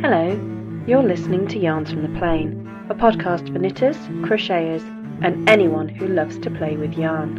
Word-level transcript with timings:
Hello, 0.00 0.30
you're 0.86 1.02
listening 1.02 1.48
to 1.48 1.58
Yarns 1.58 1.90
from 1.90 2.02
the 2.02 2.18
Plane, 2.20 2.70
a 2.88 2.94
podcast 2.94 3.52
for 3.52 3.58
knitters, 3.58 3.96
crocheters, 4.22 4.84
and 5.24 5.50
anyone 5.50 5.88
who 5.88 6.06
loves 6.06 6.38
to 6.38 6.52
play 6.52 6.76
with 6.76 6.94
yarn. 6.94 7.34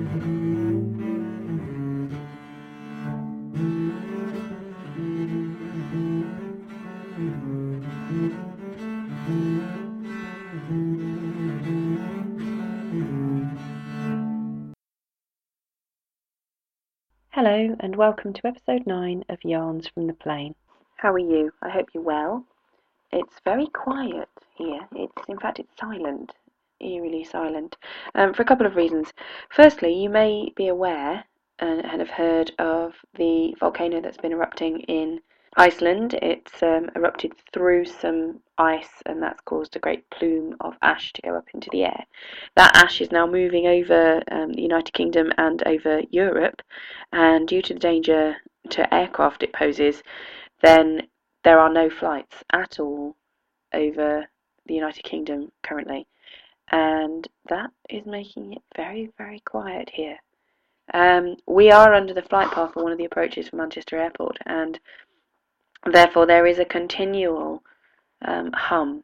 Hello, 17.30 17.74
and 17.80 17.96
welcome 17.96 18.34
to 18.34 18.46
episode 18.46 18.86
9 18.86 19.24
of 19.30 19.46
Yarns 19.46 19.88
from 19.88 20.08
the 20.08 20.14
Plane. 20.14 20.56
How 21.02 21.14
are 21.14 21.18
you? 21.18 21.54
I 21.62 21.70
hope 21.70 21.88
you're 21.94 22.04
well. 22.04 22.44
It's 23.14 23.40
very 23.46 23.68
quiet 23.68 24.28
here. 24.56 24.82
It's 24.94 25.30
in 25.30 25.40
fact 25.40 25.58
it's 25.58 25.80
silent, 25.80 26.34
eerily 26.82 27.24
silent, 27.24 27.78
um, 28.16 28.34
for 28.34 28.42
a 28.42 28.46
couple 28.46 28.66
of 28.66 28.76
reasons. 28.76 29.14
Firstly, 29.50 29.94
you 29.94 30.10
may 30.10 30.52
be 30.58 30.68
aware 30.68 31.24
and, 31.60 31.86
and 31.86 32.02
have 32.02 32.10
heard 32.10 32.52
of 32.60 32.96
the 33.14 33.56
volcano 33.62 34.02
that's 34.02 34.18
been 34.18 34.34
erupting 34.34 34.82
in 34.82 35.22
Iceland. 35.56 36.16
It's 36.22 36.62
um, 36.62 36.90
erupted 36.98 37.32
through 37.54 37.86
some 37.86 38.42
ice, 38.58 39.02
and 39.06 39.24
that's 39.24 39.40
caused 39.46 39.78
a 39.78 39.80
great 39.80 40.10
plume 40.10 40.58
of 40.60 40.76
ash 40.82 41.14
to 41.14 41.22
go 41.22 41.34
up 41.34 41.48
into 41.54 41.70
the 41.72 41.86
air. 41.86 42.06
That 42.58 42.76
ash 42.76 43.00
is 43.00 43.10
now 43.10 43.26
moving 43.26 43.68
over 43.68 44.22
um, 44.30 44.52
the 44.52 44.64
United 44.64 44.92
Kingdom 44.92 45.32
and 45.38 45.66
over 45.66 46.02
Europe, 46.12 46.62
and 47.14 47.48
due 47.48 47.62
to 47.62 47.74
the 47.74 47.80
danger 47.80 48.36
to 48.72 48.94
aircraft 48.94 49.44
it 49.44 49.54
poses, 49.54 50.04
then 50.62 51.08
there 51.44 51.60
are 51.60 51.72
no 51.72 51.90
flights 51.90 52.44
at 52.52 52.80
all 52.80 53.16
over 53.74 54.28
the 54.66 54.74
United 54.74 55.04
Kingdom 55.04 55.52
currently, 55.64 56.08
and 56.72 57.28
that 57.48 57.72
is 57.90 58.06
making 58.06 58.54
it 58.54 58.62
very, 58.76 59.12
very 59.18 59.40
quiet 59.40 59.90
here. 59.94 60.18
Um, 60.94 61.38
we 61.48 61.72
are 61.72 61.94
under 61.94 62.14
the 62.14 62.22
flight 62.22 62.52
path 62.52 62.74
for 62.74 62.84
one 62.84 62.92
of 62.92 62.98
the 62.98 63.06
approaches 63.06 63.50
from 63.50 63.60
Manchester 63.60 63.98
Airport, 63.98 64.38
and 64.46 64.80
therefore 65.86 66.26
there 66.26 66.46
is 66.46 66.60
a 66.60 66.66
continual 66.66 67.64
um, 68.24 68.52
hum, 68.54 69.04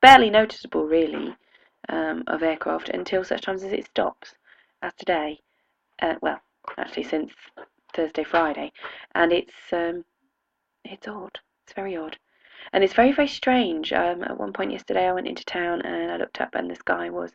barely 0.00 0.30
noticeable 0.30 0.84
really, 0.84 1.36
um, 1.88 2.24
of 2.26 2.42
aircraft 2.42 2.88
until 2.88 3.24
such 3.24 3.42
times 3.42 3.62
as 3.62 3.72
it 3.72 3.86
stops, 3.86 4.34
as 4.82 4.92
today. 4.94 5.40
Uh, 6.00 6.14
well, 6.20 6.40
actually 6.76 7.04
since 7.04 7.32
Thursday, 7.94 8.24
Friday, 8.24 8.72
and 9.14 9.32
it's 9.32 9.54
um, 9.72 10.04
it's 10.90 11.08
odd. 11.08 11.38
It's 11.64 11.74
very 11.74 11.96
odd. 11.96 12.16
And 12.72 12.82
it's 12.82 12.94
very, 12.94 13.12
very 13.12 13.28
strange. 13.28 13.92
Um, 13.92 14.22
at 14.22 14.38
one 14.38 14.52
point 14.52 14.72
yesterday, 14.72 15.06
I 15.06 15.12
went 15.12 15.28
into 15.28 15.44
town 15.44 15.82
and 15.82 16.10
I 16.10 16.16
looked 16.16 16.40
up, 16.40 16.54
and 16.54 16.70
the 16.70 16.74
sky 16.76 17.10
was 17.10 17.32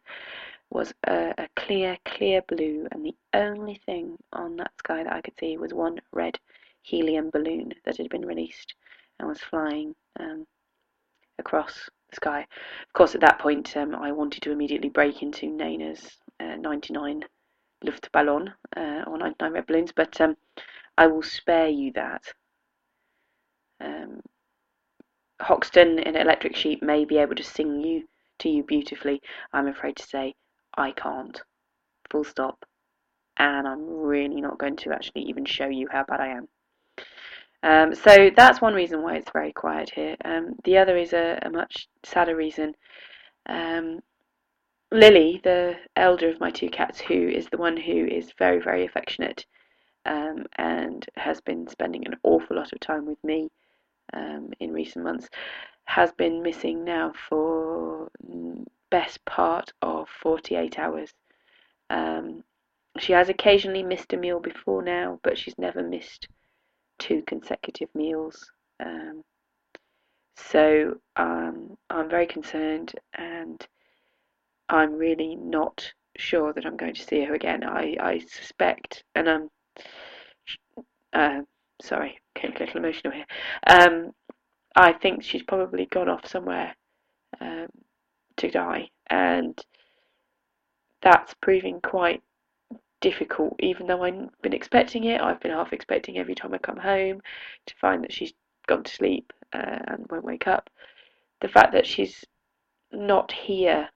was 0.70 0.94
a, 1.06 1.34
a, 1.38 1.50
clear, 1.58 1.98
clear 2.06 2.42
blue, 2.48 2.88
and 2.92 3.06
the 3.06 3.16
only 3.34 3.76
thing 3.86 4.18
on 4.32 4.56
that 4.56 4.72
sky 4.80 5.04
that 5.04 5.12
I 5.12 5.20
could 5.20 5.38
see 5.38 5.58
was 5.58 5.74
one 5.74 6.00
red 6.14 6.40
helium 6.82 7.30
balloon 7.30 7.74
that 7.84 7.98
had 7.98 8.10
been 8.10 8.26
released 8.26 8.74
and 9.20 9.28
was 9.28 9.42
flying 9.42 9.94
um, 10.20 10.48
across 11.38 11.90
the 12.10 12.16
sky. 12.16 12.48
Of 12.88 12.94
course, 12.94 13.16
at 13.16 13.22
that 13.22 13.40
point, 13.40 13.76
um, 13.76 13.94
I 13.96 14.14
wanted 14.14 14.44
to 14.44 14.52
immediately 14.52 14.90
break 14.90 15.22
into 15.22 15.48
Nena's 15.48 16.18
uh, 16.40 16.56
99 16.56 17.26
Luftballon 17.84 18.54
uh, 18.78 19.04
or 19.08 19.18
99 19.18 19.52
red 19.52 19.68
balloons, 19.68 19.92
but 19.92 20.20
um, 20.22 20.38
I 20.98 21.08
will 21.08 21.24
spare 21.24 21.68
you 21.68 21.92
that. 21.94 22.24
Um, 23.84 24.22
Hoxton 25.42 26.00
in 26.00 26.16
Electric 26.16 26.56
Sheep 26.56 26.84
may 26.84 27.06
be 27.06 27.18
able 27.18 27.36
to 27.36 27.44
sing 27.44 27.82
you 27.82 28.08
to 28.40 28.50
you 28.50 28.64
beautifully. 28.64 29.22
I'm 29.54 29.68
afraid 29.68 29.96
to 29.98 30.04
say 30.04 30.36
I 30.78 30.92
can't. 30.92 31.42
Full 32.10 32.24
stop. 32.24 32.66
And 33.38 33.68
I'm 33.68 33.88
really 33.88 34.42
not 34.42 34.60
going 34.60 34.76
to 34.78 34.94
actually 34.94 35.24
even 35.24 35.46
show 35.46 35.68
you 35.68 35.88
how 35.92 36.04
bad 36.04 36.20
I 36.20 36.28
am. 36.28 36.48
Um, 37.64 37.96
so 37.96 38.30
that's 38.36 38.62
one 38.62 38.74
reason 38.74 39.02
why 39.02 39.16
it's 39.16 39.32
very 39.32 39.52
quiet 39.52 39.92
here. 39.92 40.16
Um, 40.26 40.56
the 40.64 40.78
other 40.78 40.98
is 40.98 41.14
a, 41.14 41.40
a 41.42 41.50
much 41.50 41.88
sadder 42.04 42.36
reason. 42.36 42.76
Um, 43.48 44.00
Lily, 44.92 45.40
the 45.44 45.78
elder 45.96 46.30
of 46.30 46.40
my 46.40 46.52
two 46.52 46.70
cats, 46.70 47.00
who 47.00 47.30
is 47.30 47.48
the 47.48 47.58
one 47.58 47.78
who 47.78 48.06
is 48.06 48.34
very, 48.38 48.60
very 48.60 48.86
affectionate 48.86 49.46
um, 50.06 50.46
and 50.58 51.06
has 51.16 51.40
been 51.42 51.68
spending 51.68 52.06
an 52.06 52.16
awful 52.24 52.58
lot 52.58 52.74
of 52.74 52.80
time 52.80 53.06
with 53.06 53.24
me 53.24 53.50
um, 54.14 54.52
in 54.60 54.72
recent 54.74 55.04
months, 55.04 55.30
has 55.86 56.12
been 56.14 56.42
missing 56.42 56.84
now 56.84 57.12
for 57.30 58.10
best 58.90 59.24
part 59.26 59.74
of 59.82 60.08
48 60.22 60.78
hours. 60.78 61.14
Um, 61.90 62.44
she 63.00 63.14
has 63.14 63.30
occasionally 63.30 63.84
missed 63.84 64.14
a 64.14 64.18
meal 64.18 64.40
before 64.40 64.84
now, 64.84 65.20
but 65.24 65.38
she's 65.38 65.58
never 65.58 65.82
missed 65.82 66.28
two 67.00 67.24
consecutive 67.26 67.90
meals. 67.96 68.52
Um, 68.80 69.24
so 70.36 70.98
um, 71.16 71.78
I'm 71.90 72.10
very 72.10 72.28
concerned, 72.28 72.94
and 73.14 73.66
I'm 74.70 74.94
really 74.94 75.36
not 75.36 75.92
sure 76.18 76.54
that 76.54 76.66
I'm 76.66 76.78
going 76.78 76.94
to 76.94 77.04
see 77.04 77.24
her 77.24 77.34
again. 77.34 77.64
I, 77.64 77.96
I 78.00 78.20
suspect, 78.20 79.04
and 79.16 79.30
I'm 79.30 79.50
uh, 81.14 81.42
sorry, 81.82 82.20
getting 82.36 82.56
a 82.56 82.60
little 82.60 82.78
emotional 82.78 83.14
here. 83.14 83.26
Um, 83.68 84.12
I 84.76 84.94
think 84.94 85.24
she's 85.24 85.44
probably 85.44 85.86
gone 85.86 86.10
off 86.10 86.26
somewhere 86.28 86.76
um, 87.40 87.68
to 88.38 88.50
die, 88.50 88.90
and 89.10 89.60
that's 91.02 91.34
proving 91.42 91.82
quite 91.82 92.22
difficult. 93.02 93.56
Even 93.60 93.88
though 93.88 94.04
I've 94.04 94.30
been 94.42 94.54
expecting 94.54 95.06
it, 95.06 95.22
I've 95.22 95.40
been 95.40 95.52
half 95.52 95.74
expecting 95.74 96.18
every 96.18 96.36
time 96.36 96.54
I 96.54 96.60
come 96.60 96.78
home 96.78 97.22
to 97.66 97.76
find 97.76 98.04
that 98.04 98.14
she's 98.14 98.34
gone 98.68 98.84
to 98.84 98.92
sleep 98.92 99.34
uh, 99.54 99.80
and 99.88 100.06
won't 100.10 100.24
wake 100.24 100.48
up. 100.48 100.70
The 101.42 101.48
fact 101.48 101.74
that 101.74 101.88
she's 101.88 102.24
not 102.92 103.32
here 103.32 103.90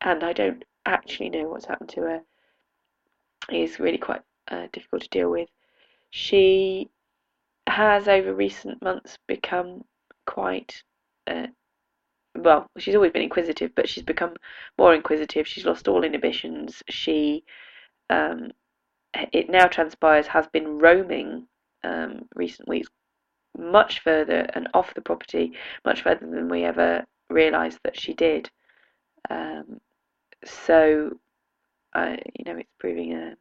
and 0.00 0.24
I 0.24 0.32
don't 0.32 0.64
actually 0.86 1.28
know 1.30 1.48
what's 1.48 1.66
happened 1.66 1.90
to 1.90 2.00
her 2.02 2.20
is 3.50 3.80
really 3.80 3.98
quite 3.98 4.22
uh, 4.50 4.66
difficult 4.72 5.02
to 5.02 5.08
deal 5.08 5.30
with. 5.30 5.48
She 6.10 6.90
has, 7.66 8.08
over 8.08 8.34
recent 8.34 8.82
months, 8.82 9.18
become 9.26 9.84
quite. 10.26 10.82
Uh, 11.26 11.48
well, 12.36 12.68
she's 12.78 12.94
always 12.94 13.12
been 13.12 13.22
inquisitive, 13.22 13.72
but 13.74 13.88
she's 13.88 14.04
become 14.04 14.34
more 14.78 14.94
inquisitive. 14.94 15.46
She's 15.46 15.64
lost 15.64 15.88
all 15.88 16.04
inhibitions. 16.04 16.82
She, 16.88 17.44
um, 18.08 18.52
it 19.32 19.50
now 19.50 19.66
transpires, 19.66 20.26
has 20.28 20.46
been 20.48 20.78
roaming 20.78 21.46
um, 21.82 22.28
recent 22.34 22.68
weeks 22.68 22.88
much 23.58 24.00
further 24.00 24.48
and 24.54 24.68
off 24.74 24.94
the 24.94 25.00
property, 25.00 25.52
much 25.84 26.02
further 26.02 26.26
than 26.26 26.48
we 26.48 26.64
ever 26.64 27.04
realised 27.28 27.78
that 27.84 27.98
she 27.98 28.14
did. 28.14 28.50
Um, 29.28 29.80
so, 30.44 31.18
uh, 31.94 32.16
you 32.38 32.44
know, 32.44 32.58
it's 32.58 32.70
proving 32.78 33.14
uh, 33.14 33.34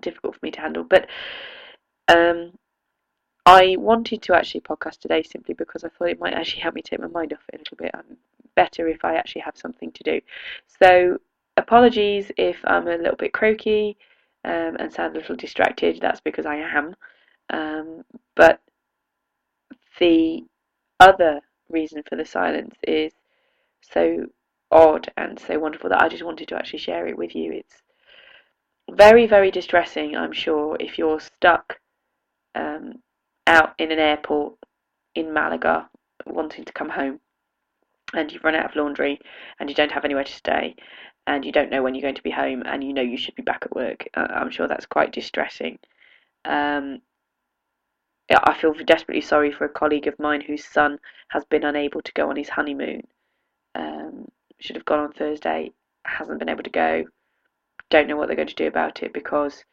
difficult 0.00 0.34
for 0.34 0.40
me 0.42 0.50
to 0.52 0.60
handle. 0.60 0.84
But 0.84 1.08
um, 2.08 2.52
I 3.44 3.76
wanted 3.78 4.22
to 4.22 4.34
actually 4.34 4.60
podcast 4.60 5.00
today 5.00 5.22
simply 5.22 5.54
because 5.54 5.82
I 5.84 5.88
thought 5.88 6.10
it 6.10 6.20
might 6.20 6.34
actually 6.34 6.62
help 6.62 6.74
me 6.74 6.82
take 6.82 7.00
my 7.00 7.08
mind 7.08 7.32
off 7.32 7.44
it 7.52 7.56
a 7.56 7.58
little 7.58 7.76
bit. 7.76 7.90
I'm 7.94 8.16
better 8.54 8.88
if 8.88 9.04
I 9.04 9.16
actually 9.16 9.42
have 9.42 9.56
something 9.56 9.90
to 9.92 10.02
do. 10.04 10.20
So 10.80 11.18
apologies 11.56 12.30
if 12.36 12.58
I'm 12.64 12.86
a 12.86 12.96
little 12.96 13.16
bit 13.16 13.32
croaky 13.32 13.96
um, 14.44 14.76
and 14.78 14.92
sound 14.92 15.16
a 15.16 15.20
little 15.20 15.36
distracted. 15.36 16.00
That's 16.00 16.20
because 16.20 16.46
I 16.46 16.56
am. 16.56 16.94
Um, 17.50 18.04
but 18.36 18.60
the 19.98 20.44
other 21.00 21.40
reason 21.68 22.02
for 22.08 22.16
the 22.16 22.24
silence 22.24 22.76
is 22.86 23.12
so 23.80 24.26
odd 24.70 25.10
and 25.16 25.38
so 25.38 25.58
wonderful 25.58 25.90
that 25.90 26.02
I 26.02 26.08
just 26.08 26.24
wanted 26.24 26.48
to 26.48 26.56
actually 26.56 26.78
share 26.78 27.06
it 27.08 27.18
with 27.18 27.34
you. 27.34 27.52
It's 27.52 27.82
very, 28.90 29.26
very 29.26 29.50
distressing, 29.50 30.16
I'm 30.16 30.32
sure, 30.32 30.76
if 30.78 30.98
you're 30.98 31.20
stuck 31.20 31.80
um, 32.54 32.94
out 33.46 33.74
in 33.78 33.90
an 33.92 33.98
airport 33.98 34.54
in 35.14 35.32
Malaga 35.32 35.88
wanting 36.26 36.64
to 36.64 36.72
come 36.72 36.88
home 36.88 37.20
and 38.14 38.32
you've 38.32 38.44
run 38.44 38.54
out 38.54 38.66
of 38.66 38.76
laundry 38.76 39.18
and 39.58 39.68
you 39.68 39.74
don't 39.74 39.92
have 39.92 40.04
anywhere 40.04 40.24
to 40.24 40.32
stay 40.32 40.74
and 41.26 41.44
you 41.44 41.52
don't 41.52 41.70
know 41.70 41.82
when 41.82 41.94
you're 41.94 42.02
going 42.02 42.14
to 42.14 42.22
be 42.22 42.30
home 42.30 42.62
and 42.66 42.82
you 42.82 42.92
know 42.92 43.02
you 43.02 43.16
should 43.16 43.34
be 43.34 43.42
back 43.42 43.62
at 43.62 43.74
work. 43.74 44.08
Uh, 44.14 44.26
I'm 44.30 44.50
sure 44.50 44.66
that's 44.68 44.86
quite 44.86 45.12
distressing. 45.12 45.78
Um, 46.44 47.00
I 48.30 48.54
feel 48.54 48.72
desperately 48.74 49.20
sorry 49.20 49.52
for 49.52 49.64
a 49.64 49.68
colleague 49.68 50.06
of 50.06 50.18
mine 50.18 50.40
whose 50.40 50.64
son 50.64 50.98
has 51.28 51.44
been 51.44 51.64
unable 51.64 52.02
to 52.02 52.12
go 52.12 52.30
on 52.30 52.36
his 52.36 52.48
honeymoon. 52.48 53.02
Um, 53.74 54.28
should 54.58 54.76
have 54.76 54.84
gone 54.84 55.00
on 55.00 55.12
Thursday, 55.12 55.72
hasn't 56.04 56.38
been 56.38 56.48
able 56.48 56.62
to 56.62 56.70
go. 56.70 57.04
Don't 57.90 58.08
know 58.08 58.16
what 58.16 58.28
they're 58.28 58.36
going 58.36 58.48
to 58.48 58.54
do 58.54 58.66
about 58.66 59.02
it 59.02 59.12
because 59.12 59.64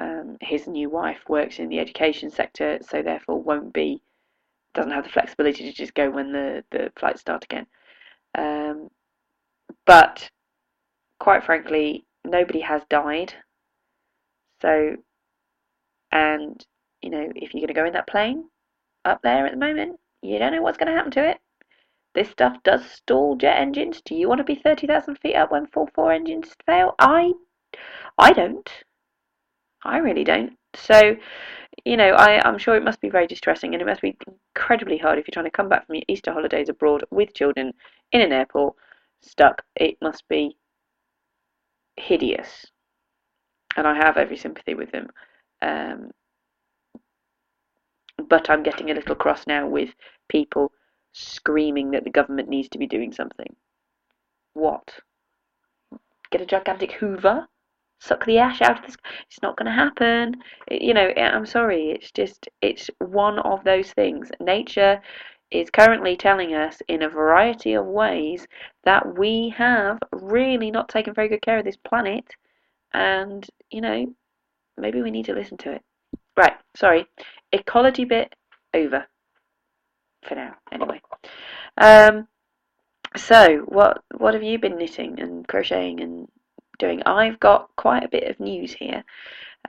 um, 0.00 0.36
his 0.40 0.66
new 0.66 0.88
wife 0.90 1.20
works 1.28 1.58
in 1.58 1.68
the 1.68 1.80
education 1.80 2.30
sector, 2.30 2.78
so 2.88 3.02
therefore 3.02 3.42
won't 3.42 3.72
be 3.72 4.00
doesn't 4.74 4.92
have 4.92 5.04
the 5.04 5.10
flexibility 5.10 5.64
to 5.64 5.72
just 5.72 5.94
go 5.94 6.10
when 6.10 6.32
the, 6.32 6.62
the 6.70 6.92
flights 6.98 7.20
start 7.20 7.42
again. 7.44 7.66
Um, 8.36 8.90
but 9.86 10.30
quite 11.18 11.44
frankly, 11.44 12.04
nobody 12.24 12.60
has 12.60 12.82
died. 12.88 13.34
So, 14.62 14.96
and 16.12 16.64
you 17.02 17.10
know, 17.10 17.32
if 17.34 17.54
you're 17.54 17.60
going 17.60 17.68
to 17.68 17.74
go 17.74 17.86
in 17.86 17.92
that 17.94 18.06
plane 18.06 18.48
up 19.04 19.20
there 19.22 19.46
at 19.46 19.52
the 19.52 19.58
moment, 19.58 19.98
you 20.22 20.38
don't 20.38 20.52
know 20.52 20.62
what's 20.62 20.78
going 20.78 20.88
to 20.88 20.96
happen 20.96 21.12
to 21.12 21.28
it. 21.28 21.38
This 22.14 22.30
stuff 22.30 22.56
does 22.62 22.84
stall 22.90 23.36
jet 23.36 23.58
engines. 23.58 24.00
Do 24.04 24.14
you 24.14 24.28
want 24.28 24.38
to 24.38 24.44
be 24.44 24.54
30,000 24.54 25.16
feet 25.16 25.34
up 25.34 25.50
when 25.50 25.66
4-4 25.66 26.14
engines 26.14 26.54
fail? 26.66 26.94
I, 26.98 27.32
I 28.16 28.32
don't. 28.32 28.68
I 29.84 29.98
really 29.98 30.24
don't. 30.24 30.56
So, 30.74 31.16
you 31.84 31.96
know, 31.96 32.10
I, 32.10 32.46
I'm 32.46 32.58
sure 32.58 32.76
it 32.76 32.84
must 32.84 33.00
be 33.00 33.10
very 33.10 33.26
distressing 33.26 33.74
and 33.74 33.82
it 33.82 33.86
must 33.86 34.02
be 34.02 34.16
incredibly 34.56 34.98
hard 34.98 35.18
if 35.18 35.26
you're 35.26 35.32
trying 35.32 35.50
to 35.50 35.56
come 35.56 35.68
back 35.68 35.86
from 35.86 35.96
your 35.96 36.04
Easter 36.08 36.32
holidays 36.32 36.68
abroad 36.68 37.04
with 37.10 37.34
children 37.34 37.72
in 38.12 38.20
an 38.20 38.32
airport 38.32 38.74
stuck. 39.20 39.62
It 39.76 39.96
must 40.02 40.28
be 40.28 40.56
hideous. 41.96 42.66
And 43.76 43.86
I 43.86 43.94
have 43.94 44.16
every 44.16 44.36
sympathy 44.36 44.74
with 44.74 44.90
them. 44.90 45.08
Um, 45.62 46.10
but 48.28 48.50
I'm 48.50 48.62
getting 48.62 48.90
a 48.90 48.94
little 48.94 49.14
cross 49.14 49.46
now 49.46 49.66
with 49.66 49.90
people 50.28 50.72
screaming 51.12 51.92
that 51.92 52.04
the 52.04 52.10
government 52.10 52.48
needs 52.48 52.68
to 52.70 52.78
be 52.78 52.86
doing 52.86 53.12
something. 53.12 53.54
What? 54.54 55.00
Get 56.30 56.40
a 56.40 56.46
gigantic 56.46 56.92
Hoover? 56.92 57.48
Suck 58.00 58.24
the 58.24 58.38
ash 58.38 58.62
out 58.62 58.78
of 58.78 58.86
this? 58.86 58.96
It's 59.26 59.42
not 59.42 59.56
going 59.56 59.66
to 59.66 59.72
happen. 59.72 60.36
You 60.70 60.94
know, 60.94 61.08
I'm 61.16 61.46
sorry. 61.46 61.90
It's 61.90 62.10
just, 62.12 62.48
it's 62.62 62.90
one 62.98 63.38
of 63.40 63.64
those 63.64 63.92
things. 63.92 64.30
Nature 64.40 65.00
is 65.50 65.70
currently 65.70 66.16
telling 66.16 66.54
us 66.54 66.80
in 66.88 67.02
a 67.02 67.08
variety 67.08 67.74
of 67.74 67.86
ways 67.86 68.46
that 68.84 69.18
we 69.18 69.52
have 69.56 69.98
really 70.12 70.70
not 70.70 70.88
taken 70.88 71.14
very 71.14 71.28
good 71.28 71.42
care 71.42 71.58
of 71.58 71.64
this 71.64 71.76
planet. 71.76 72.24
And, 72.92 73.46
you 73.70 73.80
know, 73.80 74.06
maybe 74.76 75.02
we 75.02 75.10
need 75.10 75.26
to 75.26 75.34
listen 75.34 75.56
to 75.58 75.72
it. 75.72 75.82
Right, 76.36 76.54
sorry. 76.76 77.06
Ecology 77.52 78.04
bit 78.04 78.34
over 78.74 79.06
for 80.22 80.34
now, 80.34 80.54
anyway. 80.70 81.00
Um, 81.76 82.28
so, 83.16 83.58
what 83.66 84.02
what 84.18 84.34
have 84.34 84.42
you 84.42 84.58
been 84.58 84.76
knitting 84.76 85.18
and 85.20 85.48
crocheting 85.48 86.00
and 86.00 86.28
doing? 86.78 87.02
I've 87.04 87.40
got 87.40 87.68
quite 87.76 88.04
a 88.04 88.08
bit 88.08 88.24
of 88.24 88.40
news 88.40 88.72
here 88.72 89.04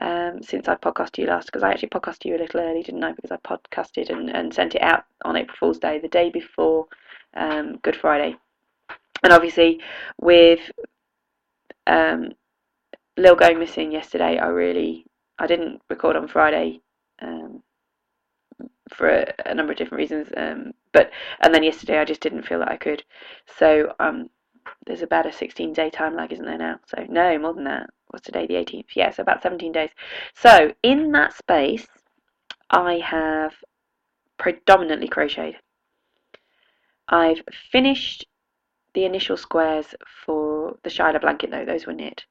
um, 0.00 0.42
since 0.42 0.68
I 0.68 0.76
podcasted 0.76 1.18
you 1.18 1.26
last, 1.26 1.46
because 1.46 1.62
I 1.62 1.70
actually 1.70 1.88
podcasted 1.90 2.24
you 2.26 2.36
a 2.36 2.38
little 2.38 2.60
early, 2.60 2.82
didn't 2.82 3.04
I? 3.04 3.12
Because 3.12 3.32
I 3.32 3.36
podcasted 3.36 4.10
and, 4.10 4.30
and 4.30 4.52
sent 4.54 4.74
it 4.74 4.82
out 4.82 5.04
on 5.24 5.36
April 5.36 5.56
Fool's 5.58 5.78
Day, 5.78 5.98
the 5.98 6.08
day 6.08 6.30
before 6.30 6.86
um, 7.34 7.78
Good 7.78 7.96
Friday. 7.96 8.36
And 9.22 9.32
obviously, 9.32 9.80
with 10.18 10.60
um, 11.86 12.32
Lil 13.16 13.36
going 13.36 13.58
missing 13.58 13.92
yesterday, 13.92 14.38
I 14.38 14.46
really 14.46 15.04
I 15.38 15.46
didn't 15.46 15.82
record 15.88 16.16
on 16.16 16.28
Friday 16.28 16.80
um, 17.20 17.62
for 18.94 19.08
a, 19.08 19.34
a, 19.46 19.54
number 19.54 19.72
of 19.72 19.78
different 19.78 20.00
reasons. 20.00 20.28
Um, 20.36 20.72
but 20.92 21.10
and 21.40 21.54
then 21.54 21.62
yesterday 21.62 21.98
I 21.98 22.04
just 22.04 22.20
didn't 22.20 22.46
feel 22.46 22.60
that 22.60 22.70
I 22.70 22.76
could. 22.76 23.02
So 23.58 23.94
um, 24.00 24.30
there's 24.86 25.02
about 25.02 25.26
a 25.26 25.32
16 25.32 25.72
day 25.72 25.90
time 25.90 26.16
lag, 26.16 26.32
isn't 26.32 26.44
there 26.44 26.58
now? 26.58 26.80
So 26.86 27.04
no, 27.08 27.38
more 27.38 27.54
than 27.54 27.64
that. 27.64 27.90
What's 28.08 28.26
today? 28.26 28.46
The 28.46 28.54
18th. 28.54 28.86
Yeah, 28.94 29.10
so 29.10 29.22
about 29.22 29.42
17 29.42 29.72
days. 29.72 29.90
So 30.34 30.72
in 30.82 31.12
that 31.12 31.34
space, 31.34 31.86
I 32.70 32.94
have 32.98 33.54
predominantly 34.38 35.08
crocheted. 35.08 35.60
I've 37.08 37.42
finished 37.70 38.26
the 38.94 39.04
initial 39.04 39.36
squares 39.36 39.94
for 40.24 40.76
the 40.82 40.90
Shyla 40.90 41.20
blanket 41.20 41.50
though, 41.50 41.64
those 41.64 41.86
were 41.86 41.92
knit. 41.92 42.24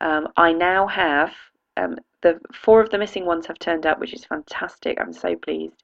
Um, 0.00 0.28
I 0.36 0.52
now 0.52 0.86
have 0.86 1.32
um, 1.76 1.96
the 2.22 2.40
four 2.52 2.80
of 2.80 2.90
the 2.90 2.98
missing 2.98 3.24
ones 3.26 3.46
have 3.46 3.58
turned 3.58 3.86
up, 3.86 3.98
which 4.00 4.14
is 4.14 4.24
fantastic. 4.24 4.98
I'm 5.00 5.12
so 5.12 5.36
pleased. 5.36 5.82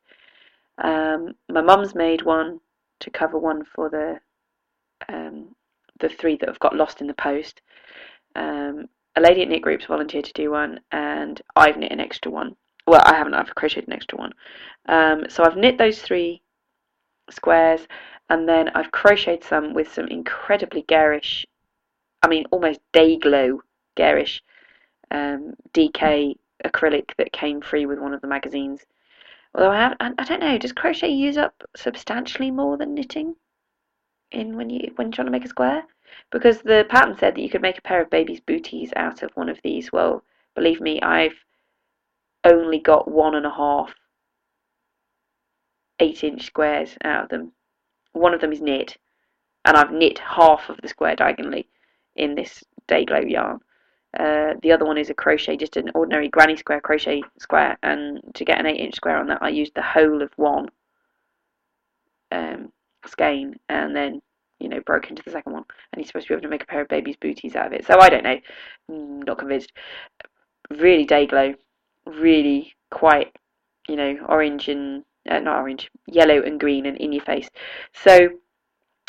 Um, 0.78 1.34
my 1.48 1.60
mum's 1.60 1.94
made 1.94 2.22
one 2.22 2.60
to 3.00 3.10
cover 3.10 3.38
one 3.38 3.64
for 3.64 3.88
the 3.90 4.20
um, 5.08 5.54
the 6.00 6.08
three 6.08 6.36
that 6.36 6.48
have 6.48 6.58
got 6.58 6.76
lost 6.76 7.00
in 7.00 7.06
the 7.06 7.14
post. 7.14 7.60
Um, 8.34 8.86
a 9.16 9.20
lady 9.20 9.42
at 9.42 9.48
Knit 9.48 9.62
Groups 9.62 9.86
volunteered 9.86 10.24
to 10.26 10.32
do 10.32 10.50
one, 10.50 10.80
and 10.92 11.40
I've 11.56 11.76
knit 11.76 11.92
an 11.92 12.00
extra 12.00 12.30
one. 12.30 12.56
Well, 12.86 13.02
I 13.04 13.16
haven't. 13.16 13.34
I've 13.34 13.54
crocheted 13.54 13.88
an 13.88 13.94
extra 13.94 14.18
one. 14.18 14.32
Um, 14.86 15.24
so 15.28 15.44
I've 15.44 15.56
knit 15.56 15.78
those 15.78 16.00
three 16.00 16.42
squares, 17.30 17.86
and 18.28 18.48
then 18.48 18.70
I've 18.74 18.92
crocheted 18.92 19.44
some 19.44 19.74
with 19.74 19.92
some 19.92 20.06
incredibly 20.06 20.82
garish, 20.82 21.46
I 22.22 22.28
mean, 22.28 22.44
almost 22.50 22.80
day 22.92 23.16
glow 23.16 23.62
garish 23.96 24.42
um, 25.10 25.54
DK 25.72 26.36
acrylic 26.64 27.10
that 27.18 27.32
came 27.32 27.60
free 27.60 27.86
with 27.86 27.98
one 27.98 28.14
of 28.14 28.20
the 28.20 28.26
magazines. 28.26 28.84
Although 29.54 29.70
I, 29.70 29.76
have, 29.76 29.96
I 30.00 30.24
don't 30.24 30.40
know, 30.40 30.58
does 30.58 30.72
crochet 30.72 31.10
use 31.10 31.36
up 31.36 31.64
substantially 31.74 32.50
more 32.50 32.76
than 32.76 32.94
knitting 32.94 33.34
in 34.32 34.56
when 34.56 34.70
you 34.70 34.92
when 34.96 35.08
you're 35.08 35.12
trying 35.12 35.26
to 35.26 35.32
make 35.32 35.44
a 35.44 35.48
square? 35.48 35.84
Because 36.30 36.62
the 36.62 36.86
pattern 36.88 37.16
said 37.18 37.34
that 37.34 37.42
you 37.42 37.50
could 37.50 37.62
make 37.62 37.78
a 37.78 37.82
pair 37.82 38.02
of 38.02 38.10
baby's 38.10 38.40
booties 38.40 38.92
out 38.96 39.22
of 39.22 39.30
one 39.34 39.48
of 39.48 39.60
these. 39.62 39.92
Well, 39.92 40.24
believe 40.54 40.80
me, 40.80 41.00
I've 41.00 41.44
only 42.44 42.78
got 42.78 43.10
one 43.10 43.34
and 43.34 43.46
a 43.46 43.50
half 43.50 43.94
eight 46.00 46.24
inch 46.24 46.46
squares 46.46 46.96
out 47.04 47.24
of 47.24 47.28
them. 47.30 47.52
One 48.12 48.34
of 48.34 48.40
them 48.40 48.52
is 48.52 48.60
knit, 48.60 48.96
and 49.64 49.76
I've 49.76 49.92
knit 49.92 50.18
half 50.18 50.68
of 50.68 50.80
the 50.80 50.88
square 50.88 51.16
diagonally 51.16 51.68
in 52.16 52.34
this 52.34 52.64
day 52.86 53.04
glow 53.04 53.20
yarn. 53.20 53.60
Uh, 54.18 54.54
the 54.62 54.72
other 54.72 54.84
one 54.84 54.98
is 54.98 55.10
a 55.10 55.14
crochet, 55.14 55.56
just 55.56 55.76
an 55.76 55.90
ordinary 55.94 56.28
granny 56.28 56.56
square 56.56 56.80
crochet 56.80 57.22
square, 57.38 57.78
and 57.82 58.20
to 58.34 58.44
get 58.44 58.58
an 58.58 58.66
8 58.66 58.76
inch 58.76 58.94
square 58.96 59.16
on 59.16 59.28
that, 59.28 59.40
I 59.40 59.50
used 59.50 59.74
the 59.74 59.82
whole 59.82 60.22
of 60.22 60.32
one 60.36 60.68
um, 62.32 62.72
skein 63.08 63.54
and 63.68 63.94
then, 63.94 64.20
you 64.58 64.68
know, 64.68 64.80
broke 64.80 65.10
into 65.10 65.22
the 65.22 65.30
second 65.30 65.52
one. 65.52 65.64
And 65.92 66.00
you're 66.00 66.06
supposed 66.06 66.26
to 66.26 66.32
be 66.32 66.34
able 66.34 66.42
to 66.42 66.48
make 66.48 66.62
a 66.62 66.66
pair 66.66 66.82
of 66.82 66.88
baby's 66.88 67.16
booties 67.16 67.56
out 67.56 67.66
of 67.66 67.72
it. 67.72 67.86
So 67.86 67.98
I 68.00 68.08
don't 68.08 68.24
know, 68.24 68.38
mm, 68.90 69.26
not 69.26 69.38
convinced. 69.38 69.72
Really 70.70 71.04
day 71.04 71.26
glow, 71.26 71.54
really 72.06 72.74
quite, 72.90 73.34
you 73.88 73.96
know, 73.96 74.16
orange 74.28 74.68
and 74.68 75.04
uh, 75.28 75.40
not 75.40 75.58
orange, 75.58 75.90
yellow 76.06 76.42
and 76.42 76.60
green 76.60 76.86
and 76.86 76.96
in 76.96 77.12
your 77.12 77.24
face. 77.24 77.48
So 77.92 78.28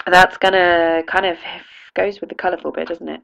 that's 0.06 0.38
gonna 0.38 1.04
kind 1.08 1.26
of 1.26 1.38
goes 1.94 2.22
with 2.22 2.30
the 2.30 2.36
colourful 2.36 2.72
bit, 2.72 2.88
doesn't 2.88 3.10
it? 3.10 3.22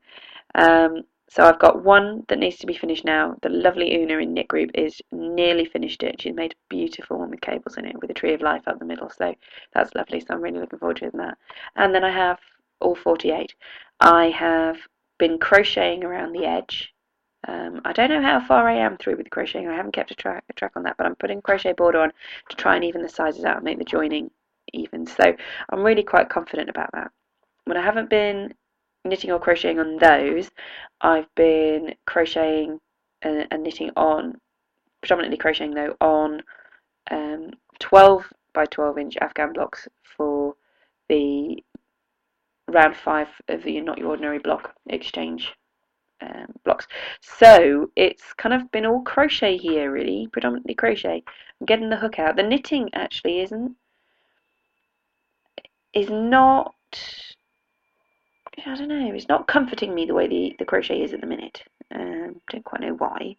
Um, 0.56 1.04
so 1.30 1.44
I've 1.44 1.60
got 1.60 1.84
one 1.84 2.24
that 2.30 2.40
needs 2.40 2.58
to 2.58 2.68
be 2.68 2.74
finished 2.74 3.04
now. 3.04 3.36
The 3.42 3.50
lovely 3.50 3.94
Una 3.96 4.18
in 4.20 4.34
Knit 4.34 4.48
Group 4.48 4.72
is 4.74 5.02
nearly 5.12 5.66
finished 5.66 6.02
it. 6.04 6.22
She's 6.22 6.34
made 6.34 6.54
a 6.54 6.70
beautiful 6.70 7.20
one 7.20 7.32
with 7.32 7.42
cables 7.42 7.78
in 7.78 7.86
it 7.86 8.00
with 8.00 8.10
a 8.10 8.14
tree 8.14 8.34
of 8.34 8.42
life 8.42 8.66
up 8.66 8.80
the 8.80 8.86
middle. 8.86 9.10
So 9.10 9.36
that's 9.74 9.94
lovely. 9.94 10.22
So 10.22 10.28
I'm 10.32 10.42
really 10.42 10.60
looking 10.60 10.80
forward 10.80 10.98
to 10.98 11.10
doing 11.10 11.26
that. 11.26 11.38
And 11.76 11.94
then 11.94 12.06
I 12.06 12.12
have 12.12 12.40
all 12.80 12.96
48. 12.96 13.54
I 14.00 14.30
have 14.30 14.78
been 15.18 15.38
crocheting 15.38 16.04
around 16.04 16.32
the 16.32 16.46
edge. 16.46 16.94
Um, 17.46 17.82
I 17.84 17.92
don't 17.92 18.10
know 18.10 18.22
how 18.22 18.40
far 18.40 18.68
I 18.68 18.76
am 18.76 18.98
through 18.98 19.18
with 19.18 19.26
the 19.26 19.30
crocheting. 19.30 19.68
I 19.68 19.76
haven't 19.76 19.94
kept 19.94 20.12
a 20.12 20.16
track, 20.16 20.46
a 20.50 20.54
track 20.54 20.74
on 20.76 20.84
that, 20.84 20.96
but 20.98 21.06
I'm 21.06 21.16
putting 21.16 21.42
crochet 21.42 21.74
border 21.74 22.00
on 22.00 22.12
to 22.50 22.56
try 22.56 22.76
and 22.76 22.86
even 22.86 23.02
the 23.02 23.10
sizes 23.10 23.44
out 23.44 23.58
and 23.58 23.66
make 23.66 23.80
the 23.80 23.86
joining 23.86 24.32
even. 24.74 25.06
So 25.06 25.36
I'm 25.70 25.84
really 25.84 26.04
quite 26.04 26.30
confident 26.30 26.70
about 26.70 26.92
that. 26.94 27.12
When 27.66 27.78
I 27.78 27.82
haven't 27.82 28.10
been 28.10 28.54
knitting 29.06 29.32
or 29.32 29.40
crocheting 29.40 29.80
on 29.80 29.98
those, 29.98 30.52
I've 31.02 31.34
been 31.36 31.96
crocheting 32.06 32.80
and, 33.22 33.48
and 33.52 33.64
knitting 33.64 33.92
on, 33.96 34.40
predominantly 35.02 35.38
crocheting 35.38 35.74
though, 35.74 35.96
on 36.02 36.42
um, 37.12 37.52
12 37.80 38.32
by 38.54 38.66
12 38.66 38.98
inch 38.98 39.18
Afghan 39.22 39.54
blocks 39.54 39.88
for 40.16 40.56
the 41.10 41.64
round 42.68 42.96
5 42.96 43.28
of 43.50 43.64
the 43.64 43.80
Not 43.82 43.98
Your 43.98 44.10
Ordinary 44.10 44.40
block 44.40 44.74
exchange 44.88 45.54
um, 46.22 46.54
blocks. 46.64 46.88
So 47.22 47.92
it's 47.96 48.34
kind 48.34 48.54
of 48.54 48.72
been 48.72 48.86
all 48.86 49.02
crochet 49.02 49.58
here 49.58 49.92
really, 49.92 50.28
predominantly 50.32 50.76
crochet. 50.76 51.24
I'm 51.60 51.66
getting 51.66 51.90
the 51.90 51.98
hook 51.98 52.20
out. 52.20 52.36
The 52.36 52.44
knitting 52.44 52.90
actually 52.94 53.42
isn't, 53.42 53.76
is 55.94 56.10
not 56.10 56.76
I 58.66 58.76
don't 58.76 58.88
know. 58.88 59.14
It's 59.14 59.30
not 59.30 59.48
comforting 59.48 59.94
me 59.94 60.06
the 60.06 60.14
way 60.14 60.28
the, 60.28 60.56
the 60.60 60.66
crochet 60.66 61.02
is 61.02 61.14
at 61.14 61.22
the 61.22 61.28
minute. 61.28 61.64
Um, 61.94 62.42
don't 62.50 62.66
quite 62.66 62.82
know 62.82 62.94
why. 62.94 63.36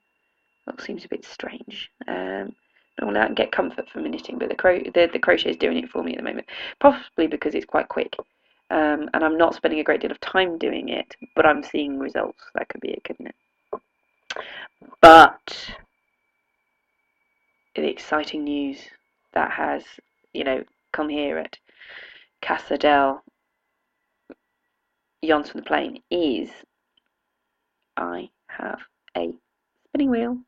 That 0.66 0.80
seems 0.80 1.04
a 1.04 1.08
bit 1.08 1.24
strange. 1.24 1.90
Um, 2.06 2.54
normally 3.00 3.20
I 3.20 3.26
can 3.26 3.34
get 3.34 3.52
comfort 3.52 3.88
from 3.90 4.04
knitting, 4.04 4.38
but 4.38 4.48
the, 4.48 4.54
cro- 4.54 4.82
the, 4.82 5.08
the 5.12 5.18
crochet 5.18 5.50
is 5.50 5.56
doing 5.56 5.78
it 5.78 5.90
for 5.90 6.02
me 6.02 6.12
at 6.12 6.18
the 6.18 6.24
moment. 6.24 6.46
Possibly 6.80 7.26
because 7.26 7.54
it's 7.54 7.66
quite 7.66 7.88
quick. 7.88 8.14
Um, 8.70 9.08
and 9.14 9.24
I'm 9.24 9.38
not 9.38 9.54
spending 9.54 9.80
a 9.80 9.84
great 9.84 10.00
deal 10.00 10.10
of 10.10 10.20
time 10.20 10.58
doing 10.58 10.90
it, 10.90 11.16
but 11.34 11.46
I'm 11.46 11.62
seeing 11.62 11.98
results. 11.98 12.42
That 12.54 12.68
could 12.68 12.80
be 12.80 12.90
it, 12.90 13.04
couldn't 13.04 13.28
it? 13.28 13.34
But 15.00 15.74
the 17.74 17.88
exciting 17.88 18.44
news 18.44 18.78
that 19.32 19.50
has 19.52 19.84
you 20.32 20.44
know, 20.44 20.62
come 20.92 21.08
here 21.08 21.38
at 21.38 21.58
Casa 22.42 22.78
del 25.22 25.28
Yarns 25.28 25.50
from 25.50 25.60
the 25.60 25.66
plane 25.66 26.02
is 26.10 26.50
I 27.96 28.30
have 28.48 28.80
a 29.16 29.32
spinning 29.88 30.10
wheel. 30.10 30.38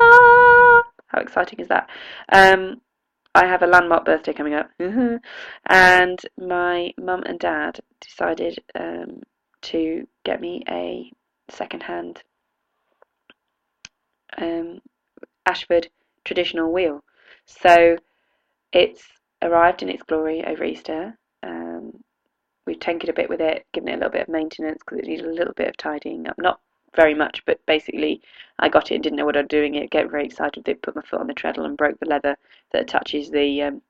Ah! 0.00 0.82
How 1.06 1.20
exciting 1.20 1.60
is 1.60 1.68
that? 1.68 1.88
Um, 2.32 2.80
I 3.34 3.46
have 3.46 3.62
a 3.62 3.66
landmark 3.66 4.04
birthday 4.04 4.32
coming 4.32 4.54
up, 4.54 4.70
and 4.78 6.18
my 6.38 6.92
mum 6.98 7.22
and 7.24 7.38
dad 7.38 7.80
decided 8.00 8.58
um, 8.74 9.22
to 9.62 10.06
get 10.24 10.40
me 10.40 10.62
a 10.68 11.12
second-hand 11.50 12.22
um, 14.38 14.80
Ashford 15.46 15.88
traditional 16.24 16.72
wheel. 16.72 17.04
So 17.46 17.96
it's 18.72 19.02
arrived 19.42 19.82
in 19.82 19.88
its 19.88 20.02
glory 20.02 20.44
over 20.44 20.64
Easter. 20.64 21.16
Um, 21.42 22.02
we've 22.68 22.78
tinkered 22.78 23.10
a 23.10 23.14
bit 23.14 23.28
with 23.28 23.40
it, 23.40 23.66
given 23.72 23.88
it 23.88 23.94
a 23.94 23.96
little 23.96 24.10
bit 24.10 24.22
of 24.22 24.28
maintenance 24.28 24.80
because 24.84 24.98
it 24.98 25.06
needed 25.06 25.26
a 25.26 25.32
little 25.32 25.54
bit 25.54 25.68
of 25.68 25.76
tidying 25.76 26.28
up. 26.28 26.36
Not 26.38 26.60
very 26.94 27.14
much, 27.14 27.42
but 27.46 27.64
basically 27.66 28.20
I 28.58 28.68
got 28.68 28.90
it 28.90 28.94
and 28.94 29.02
didn't 29.02 29.16
know 29.16 29.24
what 29.24 29.36
I 29.36 29.40
was 29.40 29.48
doing 29.48 29.74
it, 29.74 29.90
get 29.90 30.10
very 30.10 30.26
excited 30.26 30.64
put 30.82 30.94
my 30.94 31.02
foot 31.02 31.20
on 31.20 31.26
the 31.26 31.34
treadle 31.34 31.64
and 31.64 31.76
broke 31.76 31.98
the 31.98 32.08
leather 32.08 32.36
that 32.72 32.82
attaches 32.82 33.30
the 33.30 33.62
um, 33.62 33.82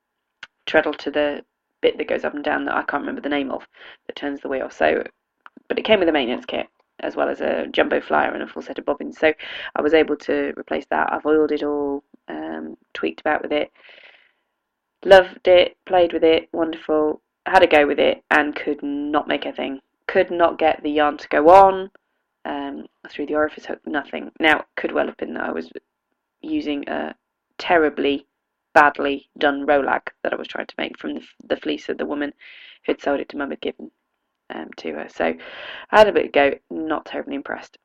treadle 0.67 0.95
to 0.95 1.11
the 1.11 1.45
bit 1.81 1.99
that 1.99 2.09
goes 2.09 2.25
up 2.25 2.35
and 2.35 2.45
down 2.45 2.65
that 2.65 2.75
I 2.75 2.83
can't 2.83 3.03
remember 3.03 3.21
the 3.21 3.29
name 3.29 3.51
of 3.51 3.67
that 4.07 4.17
turns 4.17 4.41
the 4.41 4.49
wheel. 4.49 4.71
So, 4.71 5.05
but 5.69 5.79
it 5.79 5.85
came 5.85 6.01
with 6.01 6.09
a 6.09 6.13
maintenance 6.13 6.47
kit 6.47 6.69
as 7.01 7.15
well 7.15 7.29
as 7.29 7.41
a 7.41 7.67
jumbo 7.71 8.01
flyer 8.01 8.33
and 8.33 8.43
a 8.43 8.47
full 8.47 8.63
set 8.63 8.79
of 8.79 8.85
bobbins. 8.85 9.19
So 9.19 9.33
I 9.77 9.83
was 9.83 9.95
able 9.95 10.17
to 10.17 10.53
replace 10.57 10.87
that. 10.91 11.13
I've 11.13 11.27
oiled 11.27 11.53
it 11.53 11.63
all, 11.63 12.03
um, 12.27 12.77
tweaked 12.93 13.21
about 13.21 13.43
with 13.43 13.53
it, 13.53 13.71
loved 15.05 15.47
it, 15.47 15.77
played 15.85 16.13
with 16.13 16.25
it, 16.25 16.49
wonderful. 16.53 17.21
Had 17.49 17.63
a 17.63 17.67
go 17.67 17.87
with 17.87 17.99
it 17.99 18.23
and 18.31 18.55
could 18.55 18.83
not 18.83 19.27
make 19.27 19.47
a 19.47 19.53
thing. 19.53 19.81
Could 20.07 20.31
not 20.31 20.59
get 20.59 20.83
the 20.83 20.91
yarn 20.91 21.17
to 21.17 21.29
go 21.29 21.49
on 21.49 21.91
um, 22.45 22.87
through 23.09 23.27
the 23.27 23.35
orifice 23.35 23.67
hook. 23.67 23.81
Nothing. 23.87 24.31
Now 24.39 24.65
could 24.77 24.93
well 24.93 25.07
have 25.07 25.17
been 25.17 25.35
that 25.35 25.45
I 25.45 25.53
was 25.53 25.71
using 26.43 26.89
a 26.89 27.15
terribly 27.57 28.27
badly 28.75 29.29
done 29.39 29.67
rolag 29.67 30.03
that 30.23 30.33
I 30.33 30.37
was 30.37 30.49
trying 30.49 30.67
to 30.67 30.75
make 30.79 30.99
from 30.99 31.15
the, 31.15 31.23
the 31.47 31.57
fleece 31.57 31.89
of 31.89 31.99
the 31.99 32.07
woman 32.07 32.33
who'd 32.85 33.01
sold 33.01 33.21
it 33.21 33.29
to 33.31 33.37
mum 33.37 33.51
had 33.51 33.61
given 33.61 33.91
um, 34.51 34.69
to 34.77 34.93
her. 34.93 35.09
So 35.09 35.35
I 35.91 35.99
had 35.99 36.09
a 36.09 36.13
bit 36.13 36.27
of 36.27 36.33
go, 36.33 36.53
not 36.71 37.07
terribly 37.07 37.35
impressed. 37.35 37.79